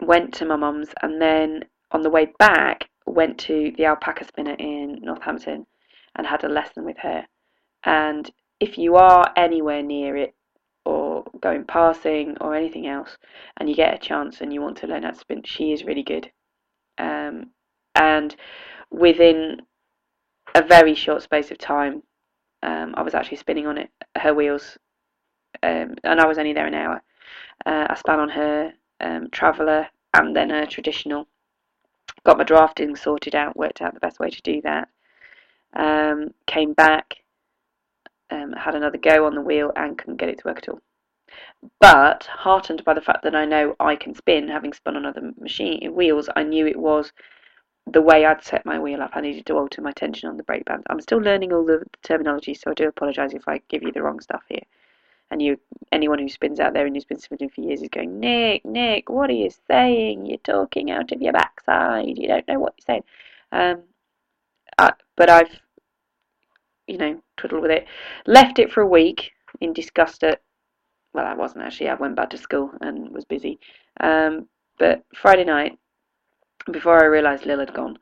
Went 0.00 0.34
to 0.34 0.44
my 0.44 0.56
mum's 0.56 0.90
and 1.02 1.20
then 1.20 1.64
on 1.90 2.02
the 2.02 2.10
way 2.10 2.32
back 2.38 2.88
went 3.06 3.38
to 3.38 3.72
the 3.76 3.86
alpaca 3.86 4.24
spinner 4.24 4.54
in 4.58 4.98
Northampton 5.02 5.66
and 6.14 6.26
had 6.26 6.44
a 6.44 6.48
lesson 6.48 6.84
with 6.84 6.98
her. 6.98 7.26
And 7.84 8.30
if 8.60 8.78
you 8.78 8.96
are 8.96 9.32
anywhere 9.36 9.82
near 9.82 10.16
it 10.16 10.34
or 10.84 11.24
going 11.40 11.64
passing 11.64 12.36
or 12.40 12.54
anything 12.54 12.86
else 12.86 13.16
and 13.56 13.68
you 13.68 13.74
get 13.74 13.94
a 13.94 13.98
chance 13.98 14.40
and 14.40 14.52
you 14.52 14.60
want 14.60 14.78
to 14.78 14.86
learn 14.86 15.02
how 15.02 15.10
to 15.10 15.18
spin, 15.18 15.42
she 15.44 15.72
is 15.72 15.84
really 15.84 16.02
good. 16.02 16.30
Um, 16.96 17.50
and 17.94 18.34
within 18.90 19.62
a 20.54 20.62
very 20.62 20.94
short 20.94 21.22
space 21.22 21.50
of 21.50 21.58
time, 21.58 22.02
um, 22.62 22.94
I 22.96 23.02
was 23.02 23.14
actually 23.14 23.36
spinning 23.36 23.66
on 23.66 23.78
it, 23.78 23.90
her 24.16 24.34
wheels 24.34 24.78
um, 25.62 25.94
and 26.04 26.20
I 26.20 26.26
was 26.26 26.38
only 26.38 26.52
there 26.52 26.66
an 26.66 26.74
hour. 26.74 27.02
Uh, 27.64 27.86
I 27.90 27.94
span 27.94 28.20
on 28.20 28.28
her 28.30 28.72
um, 29.00 29.28
traveller 29.30 29.88
and 30.14 30.34
then 30.34 30.50
a 30.50 30.66
traditional. 30.66 31.26
Got 32.24 32.38
my 32.38 32.44
drafting 32.44 32.96
sorted 32.96 33.34
out, 33.34 33.56
worked 33.56 33.82
out 33.82 33.94
the 33.94 34.00
best 34.00 34.18
way 34.18 34.30
to 34.30 34.42
do 34.42 34.60
that. 34.62 34.88
Um, 35.74 36.30
came 36.46 36.72
back, 36.72 37.16
um, 38.30 38.52
had 38.52 38.74
another 38.74 38.98
go 38.98 39.26
on 39.26 39.34
the 39.34 39.40
wheel 39.40 39.72
and 39.76 39.98
couldn't 39.98 40.16
get 40.16 40.28
it 40.28 40.38
to 40.38 40.48
work 40.48 40.58
at 40.58 40.68
all. 40.68 40.80
But 41.80 42.24
heartened 42.24 42.84
by 42.84 42.94
the 42.94 43.00
fact 43.00 43.22
that 43.24 43.34
I 43.34 43.44
know 43.44 43.76
I 43.80 43.96
can 43.96 44.14
spin, 44.14 44.48
having 44.48 44.72
spun 44.72 44.96
on 44.96 45.06
other 45.06 45.32
machine 45.38 45.94
wheels, 45.94 46.28
I 46.34 46.42
knew 46.42 46.66
it 46.66 46.78
was 46.78 47.12
the 47.86 48.02
way 48.02 48.24
I'd 48.24 48.44
set 48.44 48.66
my 48.66 48.78
wheel 48.78 49.02
up. 49.02 49.10
I 49.14 49.20
needed 49.20 49.46
to 49.46 49.56
alter 49.56 49.82
my 49.82 49.92
tension 49.92 50.28
on 50.28 50.36
the 50.36 50.42
brake 50.42 50.64
band. 50.64 50.84
I'm 50.88 51.00
still 51.00 51.18
learning 51.18 51.52
all 51.52 51.64
the 51.64 51.84
terminology, 52.02 52.54
so 52.54 52.70
I 52.70 52.74
do 52.74 52.88
apologise 52.88 53.32
if 53.34 53.48
I 53.48 53.60
give 53.68 53.82
you 53.82 53.92
the 53.92 54.02
wrong 54.02 54.20
stuff 54.20 54.42
here 54.48 54.64
and 55.30 55.42
you 55.42 55.58
anyone 55.92 56.18
who 56.18 56.28
spins 56.28 56.60
out 56.60 56.72
there 56.72 56.86
and 56.86 56.94
who's 56.94 57.04
been 57.04 57.18
spinning 57.18 57.50
for 57.50 57.60
years 57.60 57.82
is 57.82 57.88
going, 57.88 58.18
Nick, 58.18 58.64
Nick, 58.64 59.08
what 59.08 59.30
are 59.30 59.34
you 59.34 59.50
saying? 59.66 60.26
You're 60.26 60.38
talking 60.38 60.90
out 60.90 61.12
of 61.12 61.20
your 61.20 61.32
backside. 61.32 62.18
You 62.18 62.28
don't 62.28 62.48
know 62.48 62.58
what 62.58 62.74
you're 62.78 62.94
saying. 62.94 63.04
Um, 63.52 63.82
I, 64.78 64.92
but 65.16 65.30
I've, 65.30 65.60
you 66.88 66.98
know, 66.98 67.22
twiddled 67.36 67.62
with 67.62 67.70
it. 67.70 67.86
Left 68.26 68.58
it 68.58 68.72
for 68.72 68.82
a 68.82 68.86
week 68.86 69.30
in 69.60 69.72
disgust 69.72 70.24
at. 70.24 70.40
Well, 71.14 71.26
I 71.26 71.34
wasn't 71.34 71.64
actually. 71.64 71.88
I 71.88 71.94
went 71.94 72.16
back 72.16 72.30
to 72.30 72.38
school 72.38 72.70
and 72.80 73.10
was 73.10 73.24
busy. 73.24 73.58
Um, 74.00 74.48
but 74.78 75.04
Friday 75.14 75.44
night, 75.44 75.78
before 76.70 77.02
I 77.02 77.06
realised 77.06 77.46
Lil 77.46 77.60
had 77.60 77.74
gone, 77.74 77.98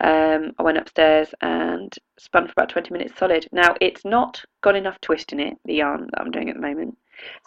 um, 0.00 0.52
I 0.58 0.62
went 0.62 0.78
upstairs 0.78 1.34
and 1.40 1.92
spun 2.18 2.46
for 2.46 2.52
about 2.52 2.68
20 2.68 2.92
minutes 2.92 3.18
solid. 3.18 3.48
Now, 3.52 3.74
it's 3.80 4.04
not 4.04 4.44
got 4.60 4.76
enough 4.76 5.00
twist 5.00 5.32
in 5.32 5.40
it, 5.40 5.58
the 5.64 5.74
yarn 5.74 6.08
that 6.10 6.20
I'm 6.20 6.30
doing 6.30 6.48
at 6.48 6.56
the 6.56 6.62
moment, 6.62 6.96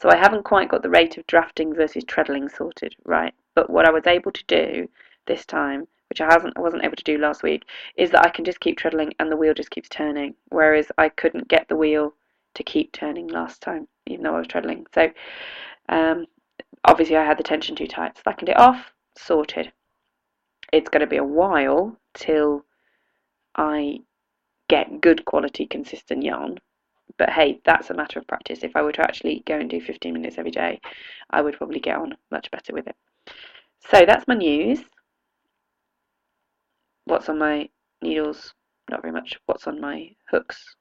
so 0.01 0.09
I 0.09 0.17
haven't 0.17 0.43
quite 0.43 0.69
got 0.69 0.81
the 0.83 0.89
rate 0.89 1.17
of 1.17 1.27
drafting 1.27 1.73
versus 1.73 2.03
treadling 2.03 2.49
sorted 2.49 2.95
right. 3.05 3.33
But 3.55 3.69
what 3.69 3.85
I 3.85 3.91
was 3.91 4.07
able 4.07 4.31
to 4.31 4.43
do 4.47 4.89
this 5.27 5.45
time, 5.45 5.87
which 6.11 6.19
I 6.19 6.25
hasn't, 6.25 6.57
wasn't 6.57 6.83
able 6.83 6.97
to 6.97 7.03
do 7.05 7.17
last 7.17 7.41
week, 7.41 7.63
is 7.95 8.11
that 8.11 8.25
I 8.25 8.29
can 8.29 8.43
just 8.43 8.59
keep 8.59 8.77
treadling 8.77 9.13
and 9.17 9.31
the 9.31 9.37
wheel 9.37 9.53
just 9.53 9.71
keeps 9.71 9.87
turning, 9.87 10.35
whereas 10.49 10.91
I 10.97 11.07
couldn't 11.07 11.47
get 11.47 11.69
the 11.69 11.77
wheel 11.77 12.13
to 12.55 12.63
keep 12.63 12.91
turning 12.91 13.29
last 13.29 13.61
time, 13.61 13.87
even 14.07 14.23
though 14.25 14.35
I 14.35 14.39
was 14.39 14.47
treadling. 14.47 14.87
So, 14.93 15.09
um, 15.87 16.25
obviously 16.83 17.15
I 17.15 17.23
had 17.23 17.39
the 17.39 17.43
tension 17.43 17.77
too 17.77 17.87
tight, 17.87 18.17
slackened 18.17 18.49
it 18.49 18.59
off, 18.59 18.91
sorted. 19.17 19.71
It's 20.73 20.89
going 20.89 20.99
to 20.99 21.07
be 21.07 21.15
a 21.15 21.23
while 21.23 21.95
till 22.13 22.65
I 23.55 23.99
get 24.67 24.99
good 24.99 25.23
quality 25.23 25.65
consistent 25.65 26.23
yarn. 26.23 26.59
But 27.17 27.29
hey, 27.29 27.61
that's 27.63 27.89
a 27.89 27.93
matter 27.93 28.19
of 28.19 28.27
practice. 28.27 28.63
If 28.63 28.75
I 28.75 28.81
were 28.81 28.91
to 28.91 29.01
actually 29.01 29.43
go 29.47 29.57
and 29.57 29.69
do 29.69 29.79
15 29.79 30.11
minutes 30.11 30.37
every 30.37 30.51
day, 30.51 30.81
I 31.29 31.41
would 31.41 31.55
probably 31.55 31.79
get 31.79 31.95
on 31.95 32.17
much 32.31 32.51
better 32.51 32.73
with 32.73 32.87
it. 32.87 32.97
So 33.89 34.05
that's 34.05 34.27
my 34.27 34.35
news. 34.35 34.81
What's 37.11 37.27
on 37.27 37.39
my 37.39 37.67
needles? 38.01 38.53
Not 38.89 39.01
very 39.01 39.11
much. 39.11 39.37
What's 39.45 39.67
on 39.67 39.81
my 39.81 40.11
hooks? 40.29 40.77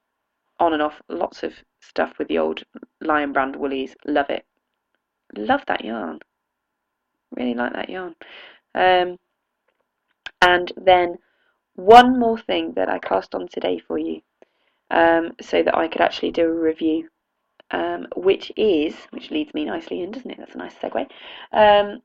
On 0.60 0.72
and 0.72 0.80
off, 0.80 1.02
lots 1.08 1.42
of 1.42 1.52
stuff 1.80 2.12
with 2.20 2.28
the 2.28 2.38
old 2.38 2.62
Lion 3.00 3.32
Brand 3.32 3.56
Wool-Ease. 3.56 3.96
Love 4.06 4.30
it. 4.30 4.46
Love 5.36 5.62
that 5.66 5.84
yarn. 5.84 6.20
Really 7.32 7.54
like 7.54 7.72
that 7.72 7.90
yarn. 7.90 8.14
Um, 8.76 9.18
and 10.40 10.72
then 10.76 11.18
one 11.74 12.16
more 12.20 12.38
thing 12.38 12.74
that 12.76 12.88
I 12.88 13.00
cast 13.00 13.34
on 13.34 13.48
today 13.48 13.80
for 13.80 13.98
you 13.98 14.20
um, 14.92 15.32
so 15.40 15.64
that 15.64 15.76
I 15.76 15.88
could 15.88 16.00
actually 16.00 16.30
do 16.30 16.44
a 16.44 16.52
review 16.52 17.08
um, 17.72 18.06
which 18.14 18.52
is, 18.56 18.94
which 19.10 19.32
leads 19.32 19.52
me 19.52 19.64
nicely 19.64 20.00
in, 20.00 20.12
doesn't 20.12 20.30
it? 20.30 20.38
That's 20.38 20.54
a 20.54 20.58
nice 20.58 20.76
segue. 20.76 21.08
Um, 21.52 22.02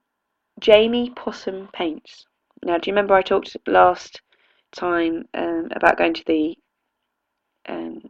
Jamie 0.60 1.12
Possum 1.16 1.70
Paints. 1.74 2.26
Now, 2.64 2.78
do 2.78 2.90
you 2.90 2.94
remember 2.94 3.14
I 3.14 3.22
talked 3.22 3.56
last 3.68 4.22
time 4.72 5.28
um, 5.34 5.70
about 5.72 5.98
going 5.98 6.14
to 6.14 6.26
the 6.26 6.58
um, 7.68 8.10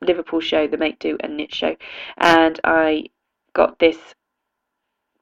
Liverpool 0.00 0.40
show, 0.40 0.66
the 0.66 0.76
Make 0.76 0.98
Do 0.98 1.16
and 1.20 1.36
Knit 1.36 1.54
show, 1.54 1.76
and 2.18 2.58
I 2.64 3.04
got 3.54 3.78
this 3.78 3.98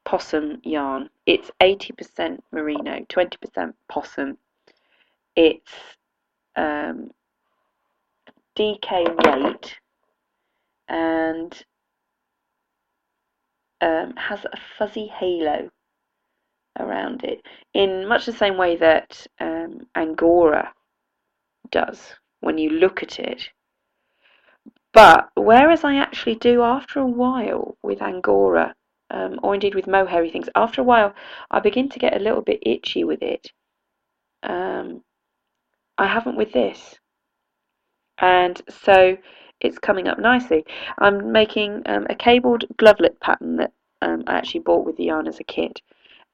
possum 0.04 0.60
yarn. 0.64 1.10
It's 1.26 1.50
80% 1.60 2.38
merino, 2.52 3.04
20% 3.08 3.74
possum. 3.88 4.38
It's 5.36 5.72
um, 6.56 7.10
DK 8.56 9.16
weight 9.24 9.76
and 10.88 11.64
um, 13.80 14.14
has 14.16 14.44
a 14.44 14.58
fuzzy 14.76 15.06
halo 15.06 15.70
around 16.80 17.24
it 17.24 17.42
in 17.74 18.06
much 18.06 18.26
the 18.26 18.32
same 18.32 18.56
way 18.56 18.76
that 18.76 19.26
um, 19.38 19.86
Angora 19.94 20.72
does 21.70 22.14
when 22.40 22.58
you 22.58 22.70
look 22.70 23.02
at 23.02 23.18
it. 23.18 23.50
But 24.92 25.30
whereas 25.36 25.84
I 25.84 25.96
actually 25.96 26.34
do 26.34 26.62
after 26.62 26.98
a 26.98 27.06
while 27.06 27.76
with 27.82 28.02
Angora, 28.02 28.74
um, 29.10 29.38
or 29.42 29.54
indeed 29.54 29.74
with 29.74 29.86
mohairy 29.86 30.32
things, 30.32 30.48
after 30.54 30.80
a 30.80 30.84
while 30.84 31.14
I 31.50 31.60
begin 31.60 31.88
to 31.90 31.98
get 31.98 32.16
a 32.16 32.24
little 32.24 32.42
bit 32.42 32.60
itchy 32.62 33.04
with 33.04 33.22
it. 33.22 33.52
Um, 34.42 35.02
I 35.96 36.06
haven't 36.06 36.36
with 36.36 36.52
this. 36.52 36.98
And 38.18 38.60
so 38.68 39.16
it's 39.60 39.78
coming 39.78 40.08
up 40.08 40.18
nicely. 40.18 40.64
I'm 40.98 41.30
making 41.30 41.82
um, 41.86 42.06
a 42.08 42.14
cabled 42.14 42.64
glovelet 42.76 43.20
pattern 43.20 43.56
that 43.56 43.72
um, 44.02 44.24
I 44.26 44.38
actually 44.38 44.60
bought 44.60 44.86
with 44.86 44.96
the 44.96 45.04
yarn 45.04 45.28
as 45.28 45.40
a 45.40 45.44
kit. 45.44 45.82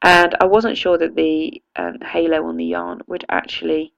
And 0.03 0.35
I 0.41 0.45
wasn't 0.45 0.79
sure 0.79 0.99
that 0.99 1.17
the 1.17 1.62
um, 1.75 1.99
halo 2.00 2.47
on 2.47 2.57
the 2.57 2.65
yarn 2.65 3.00
would 3.07 3.25
actually 3.29 3.93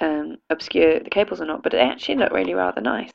um, 0.00 0.36
obscure 0.50 1.00
the 1.00 1.10
cables 1.10 1.40
or 1.40 1.46
not, 1.46 1.62
but 1.62 1.72
they 1.72 1.80
actually 1.80 2.16
look 2.16 2.32
really 2.32 2.54
rather 2.54 2.80
nice. 2.80 3.12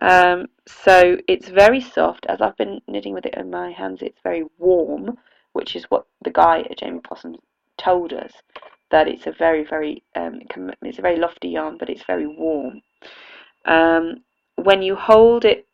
Um, 0.00 0.46
so 0.66 1.16
it's 1.26 1.48
very 1.48 1.80
soft. 1.80 2.26
As 2.26 2.40
I've 2.40 2.56
been 2.56 2.80
knitting 2.86 3.14
with 3.14 3.26
it 3.26 3.34
in 3.34 3.50
my 3.50 3.70
hands, 3.72 4.02
it's 4.02 4.20
very 4.22 4.44
warm, 4.58 5.16
which 5.52 5.74
is 5.74 5.84
what 5.84 6.06
the 6.22 6.30
guy 6.30 6.60
at 6.60 6.78
Jamie 6.78 7.00
Possum 7.00 7.36
told 7.78 8.12
us 8.12 8.32
that 8.90 9.08
it's 9.08 9.26
a 9.26 9.32
very, 9.32 9.64
very, 9.64 10.02
um, 10.14 10.40
it's 10.82 10.98
a 10.98 11.02
very 11.02 11.16
lofty 11.16 11.48
yarn, 11.48 11.76
but 11.78 11.90
it's 11.90 12.04
very 12.04 12.26
warm. 12.26 12.82
Um, 13.64 14.22
when 14.56 14.82
you 14.82 14.94
hold 14.94 15.44
it 15.44 15.66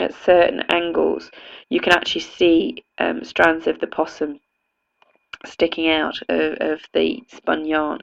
at 0.00 0.14
certain 0.14 0.62
angles, 0.70 1.30
you 1.68 1.80
can 1.80 1.92
actually 1.92 2.22
see 2.22 2.84
um, 2.98 3.22
strands 3.24 3.66
of 3.66 3.78
the 3.78 3.86
possum 3.86 4.40
sticking 5.44 5.88
out 5.88 6.20
of, 6.28 6.56
of 6.60 6.80
the 6.92 7.22
spun 7.28 7.66
yarn. 7.66 8.00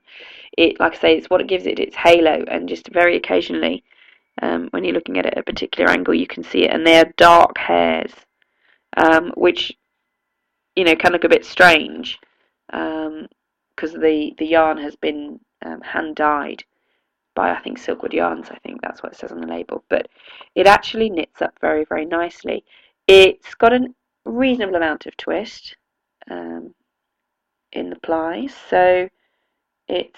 It, 0.57 0.79
like 0.79 0.95
I 0.95 0.99
say, 0.99 1.17
it's 1.17 1.29
what 1.29 1.41
it 1.41 1.47
gives 1.47 1.65
it 1.65 1.79
its 1.79 1.95
halo, 1.95 2.43
and 2.47 2.69
just 2.69 2.89
very 2.89 3.15
occasionally, 3.15 3.83
um, 4.41 4.67
when 4.71 4.83
you're 4.83 4.93
looking 4.93 5.17
at 5.17 5.25
it 5.25 5.33
at 5.33 5.39
a 5.39 5.43
particular 5.43 5.89
angle, 5.89 6.13
you 6.13 6.27
can 6.27 6.43
see 6.43 6.63
it, 6.63 6.71
and 6.71 6.85
they're 6.85 7.13
dark 7.17 7.57
hairs, 7.57 8.13
um, 8.97 9.31
which 9.35 9.77
you 10.75 10.83
know 10.83 10.95
can 10.95 11.11
look 11.11 11.23
a 11.23 11.29
bit 11.29 11.45
strange 11.45 12.19
because 12.67 13.93
um, 13.93 14.01
the 14.01 14.33
the 14.37 14.45
yarn 14.45 14.77
has 14.77 14.95
been 14.95 15.39
um, 15.65 15.81
hand 15.81 16.15
dyed 16.15 16.63
by 17.35 17.51
I 17.51 17.59
think 17.59 17.79
Silkwood 17.79 18.13
Yarns. 18.13 18.49
I 18.49 18.57
think 18.59 18.81
that's 18.81 19.01
what 19.01 19.13
it 19.13 19.17
says 19.17 19.31
on 19.31 19.41
the 19.41 19.47
label, 19.47 19.83
but 19.89 20.07
it 20.55 20.67
actually 20.67 21.09
knits 21.09 21.41
up 21.41 21.57
very 21.61 21.85
very 21.85 22.05
nicely. 22.05 22.63
It's 23.07 23.53
got 23.55 23.73
a 23.73 23.87
reasonable 24.25 24.75
amount 24.75 25.05
of 25.05 25.17
twist. 25.17 25.75
Um, 26.29 26.73
in 27.73 27.89
the 27.89 27.99
plies. 27.99 28.53
So 28.69 29.09
it 29.87 30.15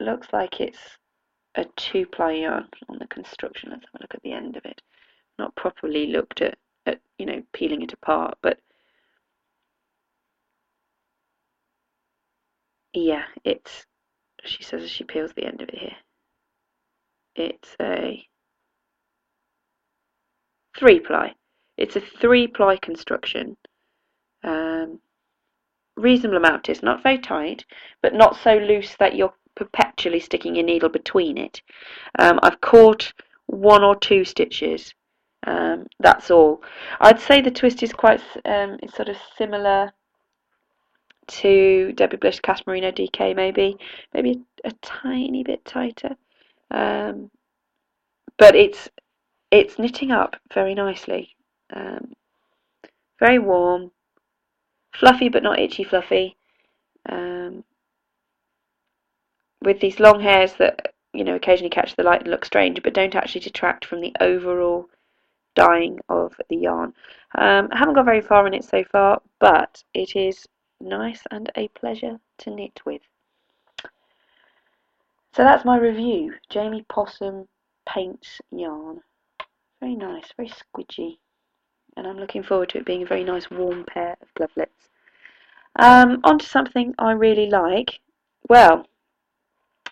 looks 0.00 0.28
like 0.32 0.60
it's 0.60 0.98
a 1.54 1.66
two 1.76 2.06
ply 2.06 2.32
yarn 2.32 2.68
on 2.88 2.98
the 2.98 3.06
construction. 3.08 3.70
Let's 3.70 3.84
have 3.92 4.00
a 4.00 4.04
look 4.04 4.14
at 4.14 4.22
the 4.22 4.32
end 4.32 4.56
of 4.56 4.64
it. 4.64 4.80
Not 5.38 5.54
properly 5.56 6.06
looked 6.06 6.40
at, 6.40 6.56
at 6.86 7.00
you 7.18 7.26
know, 7.26 7.42
peeling 7.52 7.82
it 7.82 7.92
apart, 7.92 8.38
but 8.42 8.58
yeah, 12.92 13.24
it's, 13.44 13.86
she 14.44 14.62
says 14.62 14.82
as 14.82 14.90
she 14.90 15.04
peels 15.04 15.32
the 15.34 15.44
end 15.44 15.60
of 15.60 15.68
it 15.68 15.78
here, 15.78 15.96
it's 17.36 17.76
a 17.80 18.26
three 20.76 21.00
ply. 21.00 21.34
It's 21.76 21.96
a 21.96 22.00
three 22.00 22.46
ply 22.46 22.76
construction. 22.76 23.56
Um, 24.42 25.00
reasonable 25.98 26.38
amount 26.38 26.68
is 26.68 26.82
not 26.82 27.02
very 27.02 27.18
tight, 27.18 27.64
but 28.02 28.14
not 28.14 28.36
so 28.36 28.54
loose 28.54 28.94
that 28.96 29.16
you're 29.16 29.34
perpetually 29.54 30.20
sticking 30.20 30.54
your 30.54 30.64
needle 30.64 30.88
between 30.88 31.36
it. 31.36 31.60
Um, 32.18 32.38
I've 32.42 32.60
caught 32.60 33.12
one 33.46 33.82
or 33.82 33.96
two 33.96 34.24
stitches. 34.24 34.94
Um, 35.46 35.86
that's 36.00 36.30
all. 36.30 36.62
I'd 37.00 37.20
say 37.20 37.40
the 37.40 37.50
twist 37.50 37.82
is 37.82 37.92
quite 37.92 38.20
um, 38.44 38.78
it's 38.82 38.96
sort 38.96 39.08
of 39.08 39.16
similar 39.36 39.92
to 41.28 41.92
Debbie 41.92 42.16
Bliss 42.16 42.40
Cashmerino 42.40 42.92
DK 42.92 43.36
maybe, 43.36 43.76
maybe 44.14 44.40
a, 44.64 44.68
a 44.68 44.72
tiny 44.82 45.44
bit 45.44 45.64
tighter. 45.64 46.16
Um, 46.70 47.30
but 48.36 48.54
it's 48.54 48.88
it's 49.50 49.78
knitting 49.78 50.10
up 50.10 50.36
very 50.52 50.74
nicely. 50.74 51.36
Um, 51.72 52.12
very 53.18 53.38
warm, 53.38 53.90
fluffy 54.98 55.28
but 55.28 55.42
not 55.42 55.58
itchy 55.58 55.84
fluffy. 55.84 56.36
Um, 57.08 57.64
with 59.62 59.80
these 59.80 60.00
long 60.00 60.20
hairs 60.20 60.54
that 60.54 60.94
you 61.12 61.24
know 61.24 61.34
occasionally 61.34 61.70
catch 61.70 61.96
the 61.96 62.02
light 62.02 62.22
and 62.22 62.30
look 62.30 62.44
strange, 62.44 62.82
but 62.82 62.94
don't 62.94 63.14
actually 63.14 63.40
detract 63.40 63.84
from 63.84 64.00
the 64.00 64.14
overall 64.20 64.88
dyeing 65.54 65.98
of 66.08 66.34
the 66.48 66.56
yarn. 66.56 66.94
Um, 67.34 67.68
I 67.72 67.78
haven't 67.78 67.94
got 67.94 68.04
very 68.04 68.20
far 68.20 68.46
in 68.46 68.54
it 68.54 68.64
so 68.64 68.84
far, 68.84 69.20
but 69.38 69.82
it 69.94 70.14
is 70.14 70.46
nice 70.80 71.22
and 71.30 71.50
a 71.56 71.68
pleasure 71.68 72.20
to 72.38 72.50
knit 72.50 72.80
with. 72.84 73.02
So 75.34 75.44
that's 75.44 75.64
my 75.64 75.76
review. 75.78 76.34
Jamie 76.48 76.84
Possum 76.88 77.48
paints 77.86 78.40
yarn. 78.50 79.02
Very 79.80 79.94
nice, 79.94 80.32
very 80.36 80.50
squidgy. 80.50 81.18
And 81.98 82.06
I'm 82.06 82.16
looking 82.16 82.44
forward 82.44 82.68
to 82.70 82.78
it 82.78 82.86
being 82.86 83.02
a 83.02 83.06
very 83.06 83.24
nice 83.24 83.50
warm 83.50 83.84
pair 83.84 84.16
of 84.22 84.32
glovelets. 84.34 84.88
Um, 85.74 86.20
on 86.22 86.38
to 86.38 86.46
something 86.46 86.94
I 86.96 87.10
really 87.10 87.50
like. 87.50 87.98
Well, 88.48 88.86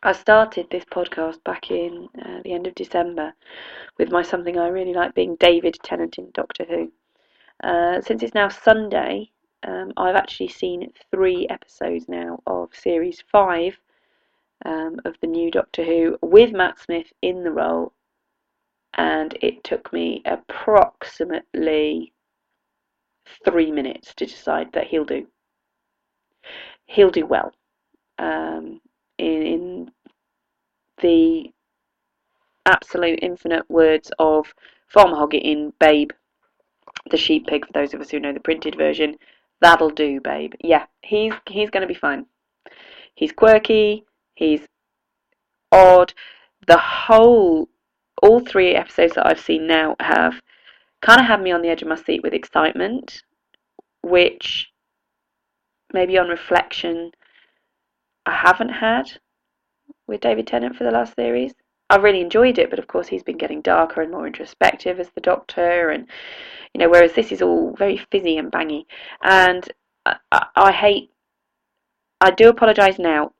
I 0.04 0.12
started 0.12 0.68
this 0.70 0.84
podcast 0.84 1.42
back 1.42 1.72
in 1.72 2.08
uh, 2.24 2.42
the 2.44 2.52
end 2.52 2.68
of 2.68 2.76
December 2.76 3.34
with 3.98 4.12
my 4.12 4.22
something 4.22 4.56
I 4.56 4.68
really 4.68 4.94
like 4.94 5.16
being 5.16 5.34
David 5.40 5.78
Tennant 5.82 6.16
in 6.16 6.30
Doctor 6.32 6.64
Who. 6.68 6.92
Uh, 7.64 8.00
since 8.02 8.22
it's 8.22 8.34
now 8.34 8.50
Sunday, 8.50 9.32
um, 9.64 9.92
I've 9.96 10.14
actually 10.14 10.48
seen 10.48 10.92
three 11.10 11.48
episodes 11.50 12.08
now 12.08 12.40
of 12.46 12.72
series 12.72 13.24
five 13.32 13.80
um, 14.64 15.00
of 15.04 15.16
the 15.20 15.26
new 15.26 15.50
Doctor 15.50 15.84
Who 15.84 16.18
with 16.22 16.52
Matt 16.52 16.78
Smith 16.78 17.12
in 17.20 17.42
the 17.42 17.50
role, 17.50 17.92
and 18.96 19.36
it 19.40 19.62
took 19.64 19.92
me 19.92 20.22
approximately 20.24 22.12
three 23.44 23.70
minutes 23.70 24.14
to 24.14 24.26
decide 24.26 24.72
that 24.72 24.86
he'll 24.86 25.04
do 25.04 25.26
he'll 26.86 27.10
do 27.10 27.26
well. 27.26 27.52
Um, 28.18 28.80
in, 29.18 29.42
in 29.42 29.90
the 31.02 31.50
absolute 32.64 33.18
infinite 33.22 33.68
words 33.68 34.10
of 34.18 34.54
Farmer 34.88 35.16
Hoggett 35.16 35.42
in 35.42 35.72
Babe, 35.80 36.10
the 37.10 37.16
sheep 37.16 37.46
pig, 37.46 37.66
for 37.66 37.72
those 37.72 37.94
of 37.94 38.00
us 38.00 38.10
who 38.10 38.20
know 38.20 38.32
the 38.32 38.40
printed 38.40 38.76
version, 38.76 39.16
that'll 39.60 39.90
do, 39.90 40.20
babe. 40.20 40.52
Yeah, 40.62 40.86
he's 41.02 41.32
he's 41.48 41.70
going 41.70 41.82
to 41.82 41.92
be 41.92 41.98
fine. 41.98 42.26
He's 43.14 43.32
quirky, 43.32 44.04
he's 44.34 44.66
odd. 45.72 46.12
The 46.66 46.78
whole, 46.78 47.68
all 48.22 48.40
three 48.40 48.74
episodes 48.74 49.14
that 49.14 49.26
I've 49.26 49.40
seen 49.40 49.66
now 49.66 49.96
have 50.00 50.40
kind 51.02 51.20
of 51.20 51.26
had 51.26 51.42
me 51.42 51.52
on 51.52 51.62
the 51.62 51.68
edge 51.68 51.82
of 51.82 51.88
my 51.88 51.96
seat 51.96 52.22
with 52.22 52.32
excitement, 52.32 53.22
which 54.02 54.72
maybe 55.92 56.18
on 56.18 56.28
reflection, 56.28 57.12
I 58.24 58.32
haven't 58.32 58.70
had 58.70 59.18
with 60.06 60.20
David 60.20 60.46
Tennant 60.46 60.76
for 60.76 60.84
the 60.84 60.90
last 60.90 61.14
series. 61.14 61.54
I've 61.88 62.02
really 62.02 62.20
enjoyed 62.20 62.58
it, 62.58 62.70
but 62.70 62.78
of 62.78 62.88
course 62.88 63.06
he's 63.06 63.22
been 63.22 63.38
getting 63.38 63.60
darker 63.60 64.02
and 64.02 64.10
more 64.10 64.26
introspective 64.26 64.98
as 64.98 65.10
the 65.10 65.20
Doctor, 65.20 65.90
and 65.90 66.08
you 66.74 66.80
know, 66.80 66.88
whereas 66.88 67.12
this 67.12 67.30
is 67.30 67.42
all 67.42 67.74
very 67.76 67.98
fizzy 68.10 68.38
and 68.38 68.50
bangy, 68.50 68.86
and 69.22 69.68
I, 70.04 70.16
I, 70.32 70.46
I 70.56 70.72
hate. 70.72 71.10
I 72.20 72.30
do 72.30 72.48
apologise 72.48 72.98
now. 72.98 73.32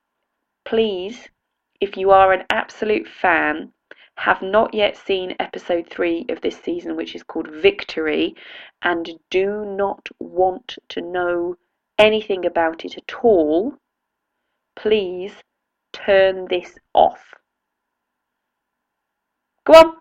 Please, 0.65 1.29
if 1.81 1.97
you 1.97 2.11
are 2.11 2.33
an 2.33 2.45
absolute 2.51 3.09
fan, 3.09 3.73
have 4.17 4.41
not 4.43 4.73
yet 4.75 4.97
seen 4.97 5.37
episode 5.39 5.89
three 5.89 6.25
of 6.31 6.41
this 6.41 6.59
season, 6.59 6.97
which 6.97 7.15
is 7.15 7.23
called 7.23 7.49
Victory, 7.49 8.35
and 8.83 9.11
do 9.31 9.65
not 9.65 10.09
want 10.19 10.79
to 10.89 11.01
know 11.01 11.57
anything 11.99 12.45
about 12.45 12.85
it 12.85 12.97
at 12.97 13.13
all, 13.23 13.75
please 14.75 15.33
turn 15.93 16.47
this 16.49 16.79
off. 16.95 17.35
Go 19.65 19.75
on, 19.75 19.97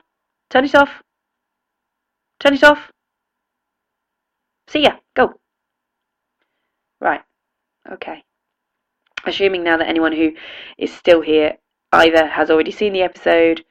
turn 0.49 0.65
it 0.65 0.75
off. 0.75 1.01
Turn 2.39 2.53
it 2.53 2.63
off. 2.63 2.91
See 4.67 4.83
ya, 4.83 4.97
go. 5.15 5.33
Right, 7.01 7.21
okay. 7.91 8.23
Assuming 9.25 9.63
now 9.63 9.77
that 9.77 9.87
anyone 9.87 10.11
who 10.11 10.33
is 10.77 10.93
still 10.93 11.21
here 11.21 11.57
either 11.91 12.27
has 12.27 12.49
already 12.49 12.71
seen 12.71 12.93
the 12.93 13.01
episode, 13.01 13.63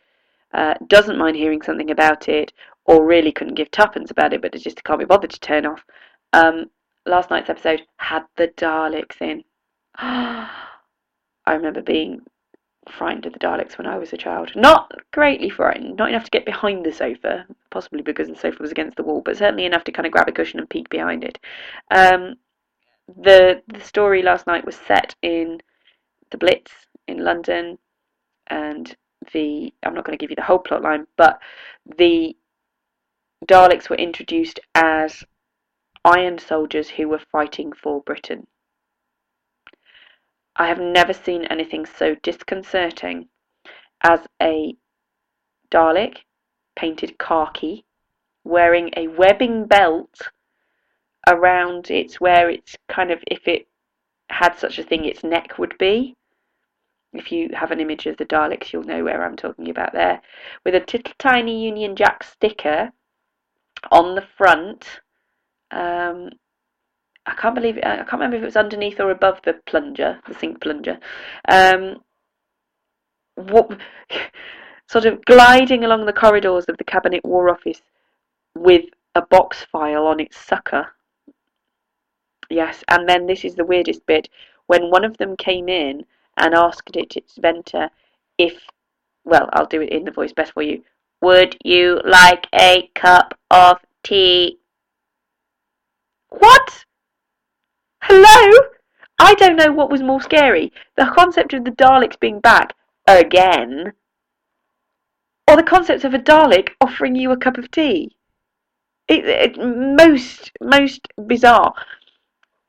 uh, 0.54 0.74
doesn't 0.86 1.18
mind 1.18 1.36
hearing 1.36 1.62
something 1.62 1.90
about 1.90 2.28
it, 2.28 2.52
or 2.86 3.04
really 3.04 3.32
couldn't 3.32 3.54
give 3.54 3.70
tuppence 3.70 4.10
about 4.10 4.32
it, 4.32 4.40
but 4.40 4.54
it 4.54 4.60
just 4.60 4.82
can't 4.84 4.98
be 4.98 5.04
bothered 5.04 5.30
to 5.30 5.40
turn 5.40 5.66
off, 5.66 5.84
um, 6.32 6.70
last 7.06 7.30
night's 7.30 7.50
episode 7.50 7.82
had 7.96 8.24
the 8.36 8.48
Daleks 8.48 9.20
in. 9.20 9.44
I 9.96 10.48
remember 11.46 11.82
being 11.82 12.22
frightened 12.90 13.26
of 13.26 13.32
the 13.32 13.38
Daleks 13.38 13.78
when 13.78 13.86
I 13.86 13.98
was 13.98 14.12
a 14.12 14.16
child. 14.16 14.52
Not 14.54 14.92
greatly 15.12 15.50
frightened, 15.50 15.96
not 15.96 16.08
enough 16.08 16.24
to 16.24 16.30
get 16.30 16.44
behind 16.44 16.84
the 16.84 16.92
sofa, 16.92 17.46
possibly 17.70 18.02
because 18.02 18.28
the 18.28 18.36
sofa 18.36 18.60
was 18.60 18.70
against 18.70 18.96
the 18.96 19.02
wall, 19.02 19.22
but 19.24 19.36
certainly 19.36 19.64
enough 19.64 19.84
to 19.84 19.92
kind 19.92 20.06
of 20.06 20.12
grab 20.12 20.28
a 20.28 20.32
cushion 20.32 20.58
and 20.58 20.68
peek 20.68 20.88
behind 20.88 21.24
it. 21.24 21.38
Um, 21.90 22.34
the 23.06 23.62
the 23.68 23.80
story 23.80 24.22
last 24.22 24.46
night 24.46 24.64
was 24.64 24.76
set 24.76 25.14
in 25.22 25.60
the 26.30 26.38
Blitz 26.38 26.72
in 27.06 27.18
London, 27.18 27.78
and 28.46 28.96
the 29.32 29.72
I'm 29.82 29.94
not 29.94 30.04
going 30.04 30.16
to 30.16 30.22
give 30.22 30.30
you 30.30 30.36
the 30.36 30.42
whole 30.42 30.58
plot 30.58 30.82
line, 30.82 31.06
but 31.16 31.40
the 31.98 32.36
Daleks 33.46 33.88
were 33.88 33.96
introduced 33.96 34.60
as 34.74 35.24
Iron 36.04 36.38
soldiers 36.38 36.90
who 36.90 37.08
were 37.08 37.22
fighting 37.32 37.72
for 37.72 38.02
Britain. 38.02 38.46
I 40.56 40.68
have 40.68 40.78
never 40.78 41.12
seen 41.12 41.44
anything 41.46 41.86
so 41.86 42.14
disconcerting 42.16 43.28
as 44.02 44.20
a 44.40 44.76
Dalek 45.70 46.18
painted 46.76 47.18
khaki 47.18 47.84
wearing 48.44 48.90
a 48.96 49.08
webbing 49.08 49.66
belt 49.66 50.30
around 51.26 51.90
it 51.90 52.14
where 52.20 52.50
it's 52.50 52.76
kind 52.88 53.10
of 53.10 53.22
if 53.26 53.48
it 53.48 53.66
had 54.28 54.56
such 54.58 54.78
a 54.78 54.82
thing 54.82 55.04
its 55.04 55.24
neck 55.24 55.58
would 55.58 55.76
be 55.78 56.14
if 57.14 57.32
you 57.32 57.50
have 57.54 57.70
an 57.70 57.80
image 57.80 58.06
of 58.06 58.16
the 58.16 58.26
Daleks 58.26 58.72
you'll 58.72 58.84
know 58.84 59.04
where 59.04 59.24
I'm 59.24 59.36
talking 59.36 59.70
about 59.70 59.92
there 59.92 60.20
with 60.64 60.74
a 60.74 60.80
little 60.80 61.12
tiny 61.18 61.64
Union 61.64 61.96
Jack 61.96 62.24
sticker 62.24 62.92
on 63.90 64.14
the 64.14 64.26
front 64.36 65.00
um, 65.70 66.30
I 67.26 67.34
can't 67.34 67.54
believe 67.54 67.78
I 67.78 67.96
can't 67.96 68.12
remember 68.12 68.36
if 68.36 68.42
it 68.42 68.46
was 68.46 68.56
underneath 68.56 69.00
or 69.00 69.10
above 69.10 69.40
the 69.44 69.54
plunger 69.66 70.20
the 70.28 70.34
sink 70.34 70.60
plunger 70.60 70.98
um, 71.48 71.96
what 73.36 73.78
sort 74.88 75.06
of 75.06 75.24
gliding 75.24 75.84
along 75.84 76.06
the 76.06 76.12
corridors 76.12 76.66
of 76.66 76.76
the 76.76 76.84
Cabinet 76.84 77.24
War 77.24 77.50
Office 77.50 77.80
with 78.54 78.84
a 79.14 79.22
box 79.22 79.64
file 79.70 80.06
on 80.06 80.20
its 80.20 80.36
sucker. 80.38 80.88
Yes, 82.50 82.84
and 82.88 83.08
then 83.08 83.26
this 83.26 83.44
is 83.44 83.54
the 83.54 83.64
weirdest 83.64 84.04
bit 84.06 84.28
when 84.66 84.90
one 84.90 85.04
of 85.04 85.16
them 85.16 85.36
came 85.36 85.68
in 85.68 86.04
and 86.36 86.54
asked 86.54 86.96
it, 86.96 87.16
its 87.16 87.36
venter, 87.36 87.90
if, 88.38 88.60
well, 89.24 89.48
I'll 89.52 89.66
do 89.66 89.80
it 89.80 89.90
in 89.90 90.04
the 90.04 90.10
voice 90.10 90.32
best 90.32 90.52
for 90.52 90.62
you. 90.62 90.82
Would 91.20 91.56
you 91.64 92.00
like 92.04 92.46
a 92.54 92.90
cup 92.94 93.38
of 93.50 93.78
tea? 94.02 94.58
What? 96.28 96.84
Hello? 98.02 98.68
I 99.18 99.34
don't 99.34 99.56
know 99.56 99.72
what 99.72 99.90
was 99.90 100.02
more 100.02 100.20
scary 100.20 100.72
the 100.96 101.10
concept 101.14 101.54
of 101.54 101.64
the 101.64 101.70
Daleks 101.70 102.18
being 102.18 102.40
back 102.40 102.74
again, 103.06 103.92
or 105.48 105.56
the 105.56 105.62
concept 105.62 106.04
of 106.04 106.14
a 106.14 106.18
Dalek 106.18 106.70
offering 106.80 107.14
you 107.14 107.30
a 107.30 107.36
cup 107.36 107.56
of 107.56 107.70
tea. 107.70 108.16
It, 109.08 109.24
it, 109.26 109.58
most 109.58 110.52
most 110.60 111.08
bizarre. 111.26 111.74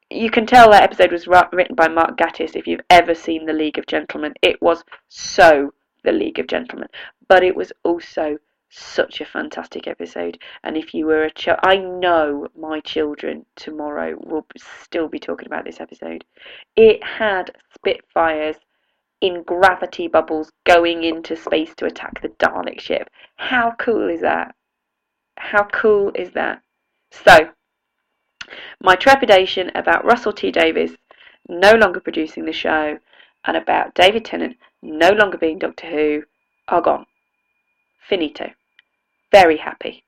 You 0.09 0.29
can 0.29 0.45
tell 0.45 0.69
that 0.69 0.83
episode 0.83 1.11
was 1.11 1.27
written 1.27 1.75
by 1.75 1.87
Mark 1.87 2.15
Gatiss. 2.17 2.55
If 2.55 2.67
you've 2.67 2.85
ever 2.89 3.15
seen 3.15 3.45
The 3.45 3.53
League 3.53 3.79
of 3.79 3.87
Gentlemen, 3.87 4.35
it 4.41 4.61
was 4.61 4.83
so 5.09 5.73
The 6.03 6.11
League 6.11 6.37
of 6.37 6.47
Gentlemen, 6.47 6.89
but 7.27 7.43
it 7.43 7.55
was 7.55 7.73
also 7.83 8.37
such 8.69 9.19
a 9.19 9.25
fantastic 9.25 9.87
episode. 9.87 10.37
And 10.63 10.77
if 10.77 10.93
you 10.93 11.07
were 11.07 11.23
a 11.23 11.31
child, 11.31 11.59
I 11.63 11.77
know 11.77 12.47
my 12.55 12.81
children 12.81 13.45
tomorrow 13.55 14.15
will 14.19 14.45
still 14.57 15.07
be 15.07 15.19
talking 15.19 15.47
about 15.47 15.65
this 15.65 15.79
episode. 15.79 16.23
It 16.75 17.03
had 17.03 17.55
Spitfires 17.73 18.57
in 19.21 19.43
gravity 19.43 20.07
bubbles 20.07 20.51
going 20.65 21.03
into 21.03 21.35
space 21.35 21.73
to 21.75 21.85
attack 21.85 22.21
the 22.21 22.29
Dalek 22.29 22.79
ship. 22.79 23.09
How 23.37 23.73
cool 23.79 24.09
is 24.09 24.21
that? 24.21 24.53
How 25.37 25.63
cool 25.63 26.11
is 26.13 26.31
that? 26.31 26.61
So, 27.11 27.49
my 28.81 28.95
trepidation 28.95 29.71
about 29.75 30.05
Russell 30.05 30.33
T 30.33 30.51
Davies 30.51 30.95
no 31.47 31.73
longer 31.73 31.99
producing 31.99 32.45
the 32.45 32.53
show 32.53 32.97
and 33.45 33.57
about 33.57 33.93
David 33.93 34.25
Tennant 34.25 34.57
no 34.81 35.11
longer 35.11 35.37
being 35.37 35.59
Doctor 35.59 35.87
Who 35.87 36.23
are 36.67 36.81
gone. 36.81 37.05
Finito. 38.07 38.51
Very 39.31 39.57
happy. 39.57 40.03